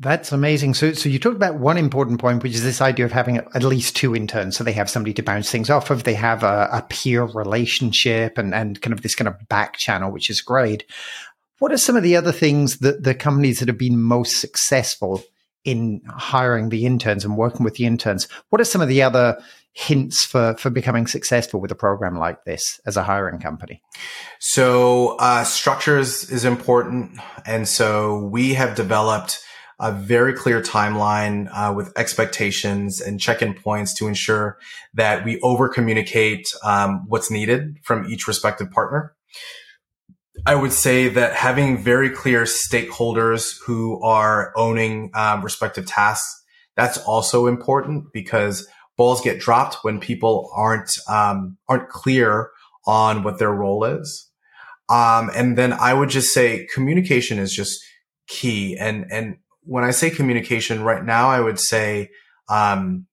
That's 0.00 0.32
amazing. 0.32 0.74
So, 0.74 0.92
so 0.92 1.08
you 1.08 1.20
talked 1.20 1.36
about 1.36 1.54
one 1.54 1.78
important 1.78 2.20
point, 2.20 2.42
which 2.42 2.54
is 2.54 2.64
this 2.64 2.80
idea 2.80 3.06
of 3.06 3.12
having 3.12 3.38
at 3.38 3.62
least 3.62 3.94
two 3.94 4.14
interns. 4.14 4.56
So 4.56 4.64
they 4.64 4.72
have 4.72 4.90
somebody 4.90 5.14
to 5.14 5.22
bounce 5.22 5.50
things 5.50 5.70
off 5.70 5.90
of. 5.90 6.02
They 6.02 6.14
have 6.14 6.42
a, 6.42 6.68
a 6.72 6.82
peer 6.88 7.22
relationship 7.22 8.36
and, 8.36 8.52
and 8.52 8.80
kind 8.82 8.92
of 8.92 9.02
this 9.02 9.14
kind 9.14 9.28
of 9.28 9.36
back 9.48 9.76
channel, 9.76 10.10
which 10.10 10.30
is 10.30 10.40
great. 10.40 10.84
What 11.60 11.70
are 11.70 11.78
some 11.78 11.96
of 11.96 12.02
the 12.02 12.16
other 12.16 12.32
things 12.32 12.78
that 12.78 13.04
the 13.04 13.14
companies 13.14 13.60
that 13.60 13.68
have 13.68 13.78
been 13.78 14.02
most 14.02 14.40
successful 14.40 15.22
in 15.64 16.02
hiring 16.08 16.68
the 16.68 16.86
interns 16.86 17.24
and 17.24 17.36
working 17.36 17.64
with 17.64 17.74
the 17.74 17.86
interns. 17.86 18.28
What 18.50 18.60
are 18.60 18.64
some 18.64 18.80
of 18.80 18.88
the 18.88 19.02
other 19.02 19.38
hints 19.72 20.24
for 20.24 20.54
for 20.54 20.70
becoming 20.70 21.06
successful 21.06 21.60
with 21.60 21.72
a 21.72 21.74
program 21.74 22.16
like 22.16 22.44
this 22.44 22.80
as 22.86 22.96
a 22.96 23.02
hiring 23.02 23.40
company? 23.40 23.82
So 24.40 25.16
uh, 25.18 25.44
structures 25.44 26.30
is 26.30 26.44
important, 26.44 27.18
and 27.44 27.66
so 27.66 28.18
we 28.18 28.54
have 28.54 28.74
developed 28.74 29.40
a 29.80 29.90
very 29.90 30.32
clear 30.32 30.62
timeline 30.62 31.48
uh, 31.52 31.72
with 31.72 31.92
expectations 31.98 33.00
and 33.00 33.20
check-in 33.20 33.54
points 33.54 33.92
to 33.94 34.06
ensure 34.06 34.56
that 34.94 35.24
we 35.24 35.40
over 35.40 35.68
communicate 35.68 36.46
um, 36.62 37.04
what's 37.08 37.30
needed 37.30 37.76
from 37.82 38.06
each 38.06 38.28
respective 38.28 38.70
partner. 38.70 39.14
I 40.46 40.54
would 40.54 40.72
say 40.72 41.08
that 41.08 41.34
having 41.34 41.78
very 41.78 42.10
clear 42.10 42.42
stakeholders 42.42 43.56
who 43.64 44.02
are 44.02 44.52
owning 44.56 45.10
um, 45.14 45.42
respective 45.42 45.86
tasks, 45.86 46.42
that's 46.76 46.98
also 46.98 47.46
important 47.46 48.12
because 48.12 48.66
balls 48.96 49.20
get 49.20 49.40
dropped 49.40 49.78
when 49.82 50.00
people 50.00 50.50
aren't 50.54 50.90
um, 51.08 51.56
aren't 51.68 51.88
clear 51.88 52.50
on 52.86 53.22
what 53.22 53.38
their 53.38 53.52
role 53.52 53.84
is. 53.84 54.28
Um, 54.88 55.30
and 55.34 55.56
then 55.56 55.72
I 55.72 55.94
would 55.94 56.10
just 56.10 56.34
say 56.34 56.66
communication 56.74 57.38
is 57.38 57.52
just 57.52 57.80
key. 58.26 58.76
And 58.76 59.06
and 59.10 59.38
when 59.62 59.84
I 59.84 59.92
say 59.92 60.10
communication 60.10 60.82
right 60.82 61.04
now, 61.04 61.28
I 61.28 61.40
would 61.40 61.58
say 61.58 62.10
um, 62.48 63.06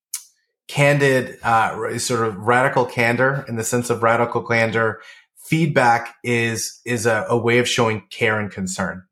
candid, 0.68 1.38
uh, 1.44 1.98
sort 1.98 2.28
of 2.28 2.38
radical 2.38 2.86
candor 2.86 3.46
in 3.48 3.56
the 3.56 3.64
sense 3.64 3.90
of 3.90 4.04
radical 4.04 4.42
candor 4.42 5.02
feedback 5.46 6.16
is 6.24 6.80
is 6.86 7.06
a, 7.06 7.26
a, 7.30 7.38
way 7.38 7.60
of 7.60 7.68
showing 7.68 8.04
care 8.12 8.40
and 8.40 8.52
concern. 8.52 9.04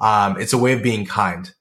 Um, 0.00 0.40
it's 0.40 0.52
a 0.52 0.58
way 0.58 0.72
of 0.72 0.82
being 0.82 1.06
kind. 1.06 1.52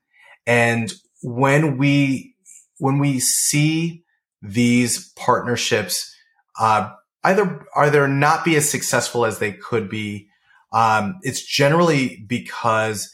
And 0.45 0.91
when 1.21 1.77
we 1.77 2.35
when 2.79 2.99
we 2.99 3.19
see 3.19 4.03
these 4.41 5.11
partnerships 5.13 6.13
uh, 6.59 6.91
either 7.23 7.65
either 7.75 8.07
not 8.07 8.45
be 8.45 8.55
as 8.55 8.69
successful 8.69 9.25
as 9.25 9.39
they 9.39 9.53
could 9.53 9.89
be, 9.89 10.27
um, 10.71 11.15
it's 11.21 11.41
generally 11.41 12.23
because 12.27 13.09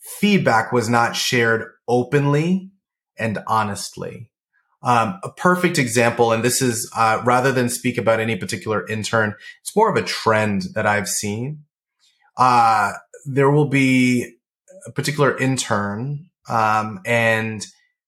feedback 0.00 0.72
was 0.72 0.88
not 0.88 1.16
shared 1.16 1.70
openly 1.86 2.70
and 3.16 3.38
honestly. 3.46 4.31
Um, 4.84 5.20
a 5.22 5.30
perfect 5.30 5.78
example, 5.78 6.32
and 6.32 6.42
this 6.42 6.60
is 6.60 6.90
uh, 6.96 7.22
rather 7.24 7.52
than 7.52 7.68
speak 7.68 7.98
about 7.98 8.20
any 8.20 8.36
particular 8.36 8.86
intern, 8.88 9.34
it's 9.60 9.76
more 9.76 9.90
of 9.90 9.96
a 9.96 10.06
trend 10.06 10.66
that 10.74 10.86
I've 10.86 11.08
seen. 11.08 11.64
Uh, 12.36 12.92
there 13.24 13.50
will 13.50 13.68
be 13.68 14.34
a 14.86 14.90
particular 14.90 15.36
intern, 15.38 16.30
um, 16.48 17.00
and 17.06 17.64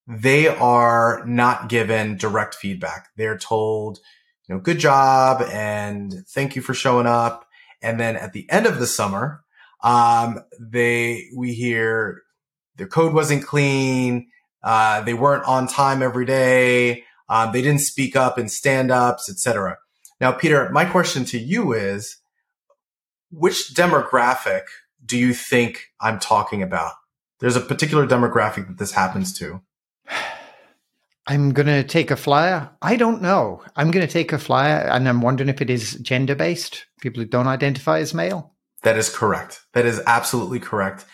they 0.07 0.49
are 0.49 1.23
not 1.27 1.69
given 1.69 2.17
direct 2.17 2.55
feedback. 2.55 3.09
They're 3.17 3.39
told, 3.39 4.01
you 4.49 4.55
know, 4.55 4.61
good 4.61 4.79
job 4.79 5.43
and 5.51 6.13
thank 6.29 6.57
you 6.57 6.63
for 6.63 6.75
showing 6.75 7.07
up. 7.07 7.47
And 7.81 7.99
then 7.99 8.17
at 8.17 8.33
the 8.33 8.51
end 8.51 8.67
of 8.67 8.79
the 8.79 8.87
summer, 8.87 9.45
um, 9.83 10.41
they 10.59 11.29
we 11.37 11.55
hear 11.55 12.23
their 12.77 12.87
code 12.87 13.15
wasn't 13.15 13.47
clean 13.47 14.29
uh, 14.65 15.03
they 15.03 15.15
weren't 15.15 15.45
on 15.45 15.69
time 15.69 16.03
every 16.03 16.25
day. 16.25 17.05
Um, 17.29 17.53
they 17.53 17.63
didn't 17.63 17.83
speak 17.83 18.17
up 18.17 18.39
in 18.39 18.49
stand-ups, 18.49 19.31
etc. 19.31 19.79
Now, 20.21 20.33
Peter, 20.33 20.69
my 20.71 20.85
question 20.85 21.25
to 21.27 21.39
you 21.39 21.73
is, 21.73 22.17
which 23.31 23.75
demographic 23.75 24.63
do 25.05 25.19
you 25.19 25.35
think 25.35 25.91
I'm 26.01 26.19
talking 26.19 26.63
about? 26.63 26.93
There's 27.41 27.57
a 27.57 27.61
particular 27.61 28.07
demographic 28.07 28.67
that 28.69 28.79
this 28.79 28.93
happens 28.93 29.37
to. 29.39 29.61
I'm 31.27 31.53
going 31.53 31.67
to 31.67 31.85
take 31.85 32.11
a 32.11 32.17
flyer. 32.17 32.71
I 32.83 32.97
don't 32.97 33.23
know. 33.23 33.63
I'm 33.77 33.91
going 33.91 34.07
to 34.07 34.13
take 34.13 34.33
a 34.33 34.39
flyer 34.39 34.77
and 34.77 35.09
I'm 35.09 35.23
wondering 35.23 35.49
if 35.49 35.61
it 35.61 35.71
is 35.71 35.95
gender 35.97 36.35
based, 36.35 36.87
people 37.01 37.23
who 37.23 37.29
don't 37.29 37.47
identify 37.47 37.99
as 37.99 38.13
male. 38.13 38.53
That 38.83 38.99
is 38.99 39.09
correct. 39.09 39.63
That 39.73 39.87
is 39.87 40.03
absolutely 40.07 40.61
correct. 40.61 41.07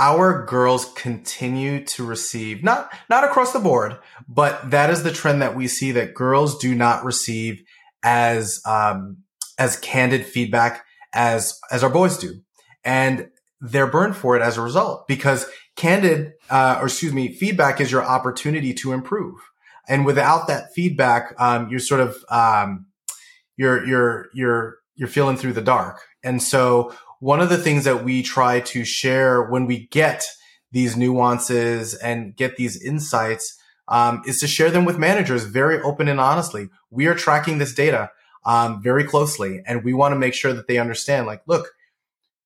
Our 0.00 0.46
girls 0.46 0.86
continue 0.94 1.84
to 1.84 2.06
receive 2.06 2.64
not 2.64 2.90
not 3.10 3.22
across 3.22 3.52
the 3.52 3.58
board, 3.58 3.98
but 4.26 4.70
that 4.70 4.88
is 4.88 5.02
the 5.02 5.12
trend 5.12 5.42
that 5.42 5.54
we 5.54 5.68
see 5.68 5.92
that 5.92 6.14
girls 6.14 6.58
do 6.58 6.74
not 6.74 7.04
receive 7.04 7.62
as 8.02 8.62
um, 8.66 9.18
as 9.58 9.76
candid 9.76 10.24
feedback 10.24 10.86
as 11.12 11.60
as 11.70 11.84
our 11.84 11.90
boys 11.90 12.16
do, 12.16 12.40
and 12.82 13.28
they're 13.60 13.86
burned 13.86 14.16
for 14.16 14.36
it 14.36 14.42
as 14.42 14.56
a 14.56 14.62
result 14.62 15.06
because 15.06 15.46
candid 15.76 16.32
uh, 16.48 16.78
or 16.80 16.86
excuse 16.86 17.12
me 17.12 17.34
feedback 17.34 17.78
is 17.78 17.92
your 17.92 18.02
opportunity 18.02 18.72
to 18.72 18.92
improve, 18.92 19.38
and 19.86 20.06
without 20.06 20.46
that 20.46 20.72
feedback, 20.74 21.34
um, 21.38 21.68
you're 21.68 21.78
sort 21.78 22.00
of 22.00 22.16
um, 22.30 22.86
you're 23.58 23.86
you're 23.86 24.30
you're 24.32 24.78
you're 24.94 25.08
feeling 25.08 25.36
through 25.36 25.52
the 25.52 25.60
dark, 25.60 26.00
and 26.24 26.42
so 26.42 26.94
one 27.20 27.40
of 27.40 27.48
the 27.48 27.58
things 27.58 27.84
that 27.84 28.02
we 28.02 28.22
try 28.22 28.60
to 28.60 28.84
share 28.84 29.42
when 29.42 29.66
we 29.66 29.86
get 29.86 30.24
these 30.72 30.96
nuances 30.96 31.94
and 31.94 32.34
get 32.34 32.56
these 32.56 32.82
insights 32.82 33.58
um, 33.88 34.22
is 34.26 34.38
to 34.40 34.46
share 34.46 34.70
them 34.70 34.84
with 34.84 34.98
managers 34.98 35.44
very 35.44 35.80
open 35.82 36.08
and 36.08 36.20
honestly. 36.20 36.68
We 36.90 37.06
are 37.06 37.14
tracking 37.14 37.58
this 37.58 37.74
data 37.74 38.10
um, 38.44 38.82
very 38.82 39.04
closely, 39.04 39.62
and 39.66 39.84
we 39.84 39.92
want 39.92 40.12
to 40.12 40.18
make 40.18 40.34
sure 40.34 40.52
that 40.52 40.66
they 40.66 40.78
understand. 40.78 41.26
Like, 41.26 41.42
look, 41.46 41.68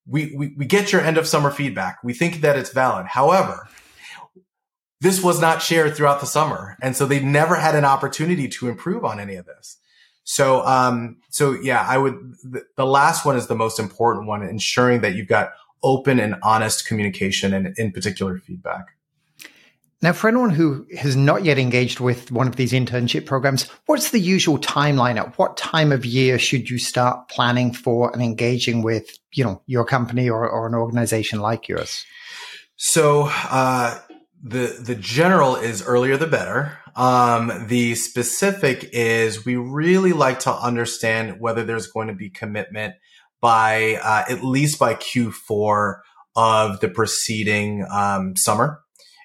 we, 0.07 0.35
we 0.35 0.53
we 0.57 0.65
get 0.65 0.91
your 0.91 1.01
end 1.01 1.17
of 1.17 1.27
summer 1.27 1.51
feedback. 1.51 1.99
We 2.03 2.13
think 2.13 2.41
that 2.41 2.57
it's 2.57 2.71
valid. 2.71 3.05
However, 3.07 3.69
this 5.01 5.23
was 5.23 5.39
not 5.39 5.61
shared 5.61 5.95
throughout 5.95 6.19
the 6.19 6.25
summer, 6.25 6.77
and 6.81 6.95
so 6.95 7.05
they 7.05 7.19
never 7.19 7.55
had 7.55 7.75
an 7.75 7.85
opportunity 7.85 8.47
to 8.49 8.67
improve 8.67 9.05
on 9.05 9.19
any 9.19 9.35
of 9.35 9.45
this. 9.45 9.77
So, 10.25 10.65
um, 10.65 11.17
so 11.29 11.53
yeah, 11.53 11.85
I 11.87 11.97
would. 11.97 12.33
The, 12.43 12.63
the 12.75 12.85
last 12.85 13.25
one 13.25 13.37
is 13.37 13.47
the 13.47 13.55
most 13.55 13.79
important 13.79 14.27
one, 14.27 14.43
ensuring 14.43 15.01
that 15.01 15.15
you've 15.15 15.27
got 15.27 15.53
open 15.83 16.19
and 16.19 16.35
honest 16.43 16.87
communication, 16.87 17.53
and 17.53 17.77
in 17.77 17.91
particular, 17.91 18.37
feedback. 18.39 18.87
Now, 20.01 20.13
for 20.13 20.27
anyone 20.27 20.49
who 20.49 20.85
has 20.97 21.15
not 21.15 21.45
yet 21.45 21.57
engaged 21.57 21.99
with 21.99 22.31
one 22.31 22.47
of 22.47 22.57
these 22.57 22.73
internship 22.73 23.25
programs, 23.25 23.69
what's 23.85 24.09
the 24.09 24.19
usual 24.19 24.57
timeline? 24.57 25.17
At 25.17 25.37
what 25.37 25.57
time 25.57 25.91
of 25.91 26.05
year 26.05 26.37
should 26.37 26.69
you 26.69 26.79
start 26.79 27.29
planning 27.29 27.71
for 27.71 28.11
and 28.11 28.21
engaging 28.21 28.81
with, 28.81 29.17
you 29.33 29.43
know, 29.43 29.61
your 29.67 29.85
company 29.85 30.29
or, 30.29 30.49
or 30.49 30.67
an 30.67 30.73
organization 30.73 31.39
like 31.39 31.67
yours? 31.67 32.03
So, 32.77 33.29
uh, 33.31 33.97
the 34.45 34.77
the 34.79 34.95
general 34.95 35.55
is 35.55 35.81
earlier 35.81 36.17
the 36.17 36.27
better. 36.27 36.77
Um, 36.95 37.65
the 37.67 37.95
specific 37.95 38.87
is 38.93 39.43
we 39.43 39.55
really 39.55 40.13
like 40.13 40.41
to 40.41 40.53
understand 40.53 41.39
whether 41.39 41.63
there's 41.63 41.87
going 41.87 42.09
to 42.09 42.13
be 42.13 42.29
commitment 42.29 42.93
by 43.41 43.95
uh, 43.95 44.23
at 44.29 44.43
least 44.43 44.77
by 44.77 44.93
Q4 44.93 45.95
of 46.35 46.79
the 46.79 46.87
preceding 46.87 47.87
um, 47.91 48.35
summer. 48.35 48.81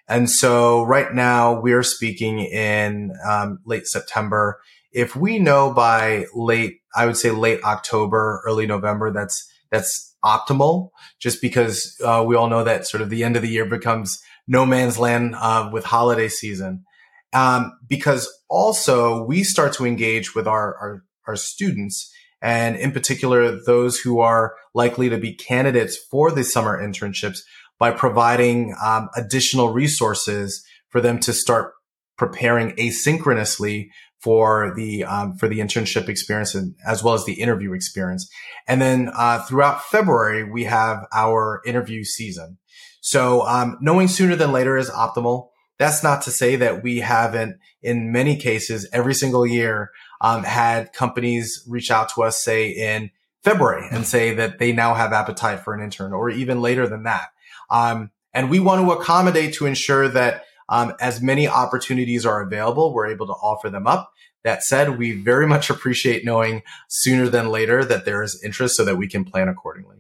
And 0.09 0.28
so 0.28 0.85
right 0.85 1.12
now 1.12 1.61
we're 1.61 1.83
speaking 1.83 2.40
in 2.40 3.12
um, 3.28 3.59
late 3.66 3.87
September. 3.87 4.61
If 4.90 5.14
we 5.14 5.38
know 5.38 5.72
by 5.72 6.26
late, 6.35 6.80
I 6.96 7.06
would 7.06 7.16
say 7.16 7.30
late 7.30 7.62
October, 7.62 8.42
early 8.44 8.66
November, 8.66 9.12
that's, 9.12 9.48
that's 9.70 10.16
optimal 10.24 10.90
just 11.20 11.40
because 11.40 11.96
uh, 12.04 12.24
we 12.26 12.35
all 12.35 12.48
know 12.48 12.64
that 12.64 12.87
sort 12.87 13.02
of 13.02 13.11
the 13.11 13.22
end 13.22 13.37
of 13.37 13.42
the 13.42 13.48
year 13.48 13.66
becomes 13.66 14.20
no 14.50 14.66
man's 14.66 14.98
land 14.98 15.36
uh, 15.36 15.70
with 15.72 15.84
holiday 15.84 16.28
season. 16.28 16.84
Um, 17.32 17.78
because 17.88 18.28
also 18.48 19.24
we 19.24 19.44
start 19.44 19.72
to 19.74 19.86
engage 19.86 20.34
with 20.34 20.48
our, 20.48 20.76
our, 20.76 21.04
our 21.28 21.36
students 21.36 22.12
and 22.42 22.74
in 22.74 22.90
particular 22.90 23.56
those 23.64 24.00
who 24.00 24.18
are 24.18 24.56
likely 24.74 25.08
to 25.08 25.18
be 25.18 25.32
candidates 25.32 25.96
for 26.10 26.32
the 26.32 26.42
summer 26.42 26.76
internships 26.82 27.38
by 27.78 27.92
providing 27.92 28.74
um, 28.84 29.08
additional 29.16 29.72
resources 29.72 30.64
for 30.88 31.00
them 31.00 31.20
to 31.20 31.32
start 31.32 31.72
preparing 32.18 32.72
asynchronously 32.72 33.86
for 34.20 34.74
the 34.74 35.04
um, 35.04 35.36
for 35.36 35.48
the 35.48 35.60
internship 35.60 36.08
experience 36.08 36.54
and 36.54 36.74
as 36.84 37.02
well 37.02 37.14
as 37.14 37.24
the 37.24 37.40
interview 37.40 37.72
experience. 37.72 38.28
And 38.66 38.82
then 38.82 39.10
uh, 39.16 39.42
throughout 39.44 39.84
February, 39.84 40.42
we 40.42 40.64
have 40.64 41.06
our 41.14 41.62
interview 41.64 42.04
season. 42.04 42.58
So 43.00 43.46
um, 43.46 43.78
knowing 43.80 44.08
sooner 44.08 44.36
than 44.36 44.52
later 44.52 44.76
is 44.76 44.90
optimal. 44.90 45.48
That's 45.78 46.02
not 46.02 46.22
to 46.22 46.30
say 46.30 46.56
that 46.56 46.82
we 46.82 46.98
haven't, 46.98 47.56
in 47.82 48.12
many 48.12 48.36
cases, 48.36 48.86
every 48.92 49.14
single 49.14 49.46
year, 49.46 49.90
um, 50.20 50.44
had 50.44 50.92
companies 50.92 51.64
reach 51.66 51.90
out 51.90 52.10
to 52.14 52.22
us, 52.22 52.44
say 52.44 52.68
in 52.68 53.10
February, 53.42 53.88
and 53.90 54.06
say 54.06 54.34
that 54.34 54.58
they 54.58 54.72
now 54.72 54.92
have 54.92 55.14
appetite 55.14 55.60
for 55.60 55.72
an 55.72 55.82
intern, 55.82 56.12
or 56.12 56.28
even 56.28 56.60
later 56.60 56.86
than 56.86 57.04
that. 57.04 57.30
Um, 57.70 58.10
and 58.34 58.50
we 58.50 58.60
want 58.60 58.84
to 58.84 58.92
accommodate 58.92 59.54
to 59.54 59.66
ensure 59.66 60.08
that 60.08 60.44
um, 60.68 60.92
as 61.00 61.22
many 61.22 61.48
opportunities 61.48 62.26
are 62.26 62.42
available, 62.42 62.92
we're 62.92 63.08
able 63.08 63.26
to 63.26 63.32
offer 63.32 63.70
them 63.70 63.86
up. 63.86 64.12
That 64.44 64.62
said, 64.62 64.98
we 64.98 65.12
very 65.12 65.46
much 65.46 65.70
appreciate 65.70 66.24
knowing 66.24 66.62
sooner 66.88 67.28
than 67.28 67.48
later 67.48 67.84
that 67.84 68.04
there 68.04 68.22
is 68.22 68.42
interest 68.44 68.76
so 68.76 68.84
that 68.84 68.96
we 68.96 69.08
can 69.08 69.24
plan 69.24 69.48
accordingly. 69.48 69.99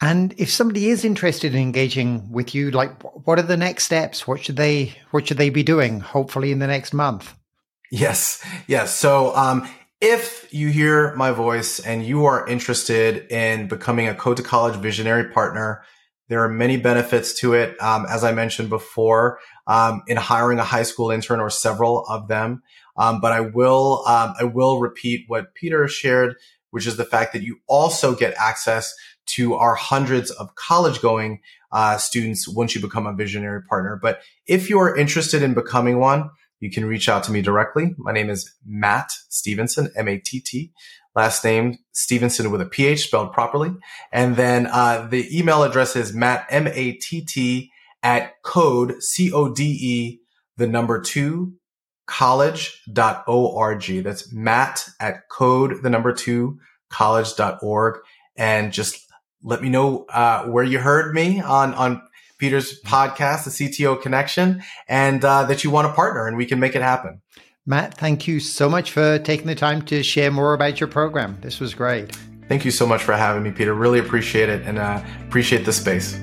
And 0.00 0.34
if 0.36 0.50
somebody 0.50 0.88
is 0.88 1.04
interested 1.04 1.54
in 1.54 1.60
engaging 1.60 2.30
with 2.30 2.54
you, 2.54 2.70
like 2.70 3.00
what 3.26 3.38
are 3.38 3.42
the 3.42 3.56
next 3.56 3.84
steps? 3.84 4.26
What 4.26 4.42
should 4.42 4.56
they 4.56 4.94
what 5.12 5.28
should 5.28 5.38
they 5.38 5.50
be 5.50 5.62
doing? 5.62 6.00
Hopefully 6.00 6.52
in 6.52 6.58
the 6.58 6.66
next 6.66 6.92
month. 6.92 7.34
Yes, 7.90 8.44
yes. 8.66 8.98
So 8.98 9.34
um, 9.36 9.68
if 10.00 10.52
you 10.52 10.68
hear 10.68 11.14
my 11.14 11.30
voice 11.30 11.78
and 11.78 12.04
you 12.04 12.24
are 12.24 12.46
interested 12.46 13.30
in 13.30 13.68
becoming 13.68 14.08
a 14.08 14.14
Code2College 14.14 14.76
visionary 14.76 15.30
partner, 15.30 15.84
there 16.28 16.42
are 16.42 16.48
many 16.48 16.76
benefits 16.76 17.38
to 17.40 17.54
it. 17.54 17.80
Um, 17.80 18.06
as 18.08 18.24
I 18.24 18.32
mentioned 18.32 18.70
before, 18.70 19.38
um, 19.66 20.02
in 20.08 20.16
hiring 20.16 20.58
a 20.58 20.64
high 20.64 20.82
school 20.82 21.10
intern 21.10 21.40
or 21.40 21.50
several 21.50 22.04
of 22.06 22.28
them. 22.28 22.62
Um, 22.96 23.20
but 23.20 23.32
I 23.32 23.40
will, 23.40 24.04
um, 24.06 24.34
I 24.38 24.44
will 24.44 24.80
repeat 24.80 25.24
what 25.26 25.54
Peter 25.54 25.86
shared, 25.88 26.36
which 26.70 26.86
is 26.86 26.96
the 26.96 27.04
fact 27.04 27.32
that 27.32 27.42
you 27.42 27.58
also 27.66 28.14
get 28.14 28.34
access 28.38 28.94
to 29.26 29.54
our 29.54 29.74
hundreds 29.74 30.30
of 30.30 30.54
college 30.54 31.00
going 31.00 31.40
uh, 31.72 31.96
students 31.96 32.48
once 32.48 32.74
you 32.74 32.80
become 32.80 33.06
a 33.06 33.14
visionary 33.14 33.62
partner. 33.62 33.98
But 34.00 34.20
if 34.46 34.70
you're 34.70 34.96
interested 34.96 35.42
in 35.42 35.54
becoming 35.54 35.98
one, 35.98 36.30
you 36.60 36.70
can 36.70 36.84
reach 36.84 37.08
out 37.08 37.24
to 37.24 37.32
me 37.32 37.42
directly. 37.42 37.94
My 37.98 38.12
name 38.12 38.30
is 38.30 38.54
Matt 38.64 39.10
Stevenson, 39.28 39.90
M-A-T-T 39.96 40.72
last 41.14 41.44
name 41.44 41.78
Stevenson 41.92 42.50
with 42.50 42.60
a 42.60 42.66
PH 42.66 43.04
spelled 43.04 43.32
properly. 43.32 43.72
And 44.12 44.36
then 44.36 44.66
uh, 44.66 45.06
the 45.08 45.36
email 45.36 45.62
address 45.62 45.96
is 45.96 46.12
matt, 46.12 46.46
M-A-T-T 46.50 47.70
at 48.02 48.42
code, 48.42 49.02
C-O-D-E, 49.02 50.20
the 50.56 50.66
number 50.66 51.00
two, 51.00 51.54
college.org. 52.06 54.04
That's 54.04 54.32
matt 54.32 54.88
at 55.00 55.28
code, 55.30 55.82
the 55.82 55.90
number 55.90 56.12
two, 56.12 56.58
college.org. 56.90 58.00
And 58.36 58.72
just 58.72 59.03
let 59.44 59.62
me 59.62 59.68
know 59.68 60.06
uh, 60.08 60.44
where 60.46 60.64
you 60.64 60.78
heard 60.78 61.14
me 61.14 61.40
on, 61.40 61.74
on 61.74 62.02
Peter's 62.38 62.80
podcast, 62.82 63.44
the 63.44 63.50
CTO 63.50 64.00
Connection, 64.00 64.62
and 64.88 65.24
uh, 65.24 65.44
that 65.44 65.62
you 65.62 65.70
want 65.70 65.86
to 65.86 65.92
partner 65.92 66.26
and 66.26 66.36
we 66.36 66.46
can 66.46 66.58
make 66.58 66.74
it 66.74 66.82
happen. 66.82 67.20
Matt, 67.66 67.94
thank 67.94 68.26
you 68.26 68.40
so 68.40 68.68
much 68.68 68.90
for 68.90 69.18
taking 69.20 69.46
the 69.46 69.54
time 69.54 69.82
to 69.82 70.02
share 70.02 70.30
more 70.30 70.52
about 70.52 70.80
your 70.80 70.88
program. 70.88 71.38
This 71.40 71.60
was 71.60 71.72
great. 71.72 72.14
Thank 72.48 72.64
you 72.64 72.70
so 72.70 72.86
much 72.86 73.02
for 73.02 73.14
having 73.14 73.42
me, 73.42 73.52
Peter. 73.52 73.72
Really 73.72 73.98
appreciate 73.98 74.50
it 74.50 74.62
and 74.66 74.78
uh, 74.78 75.02
appreciate 75.26 75.64
the 75.64 75.72
space. 75.72 76.18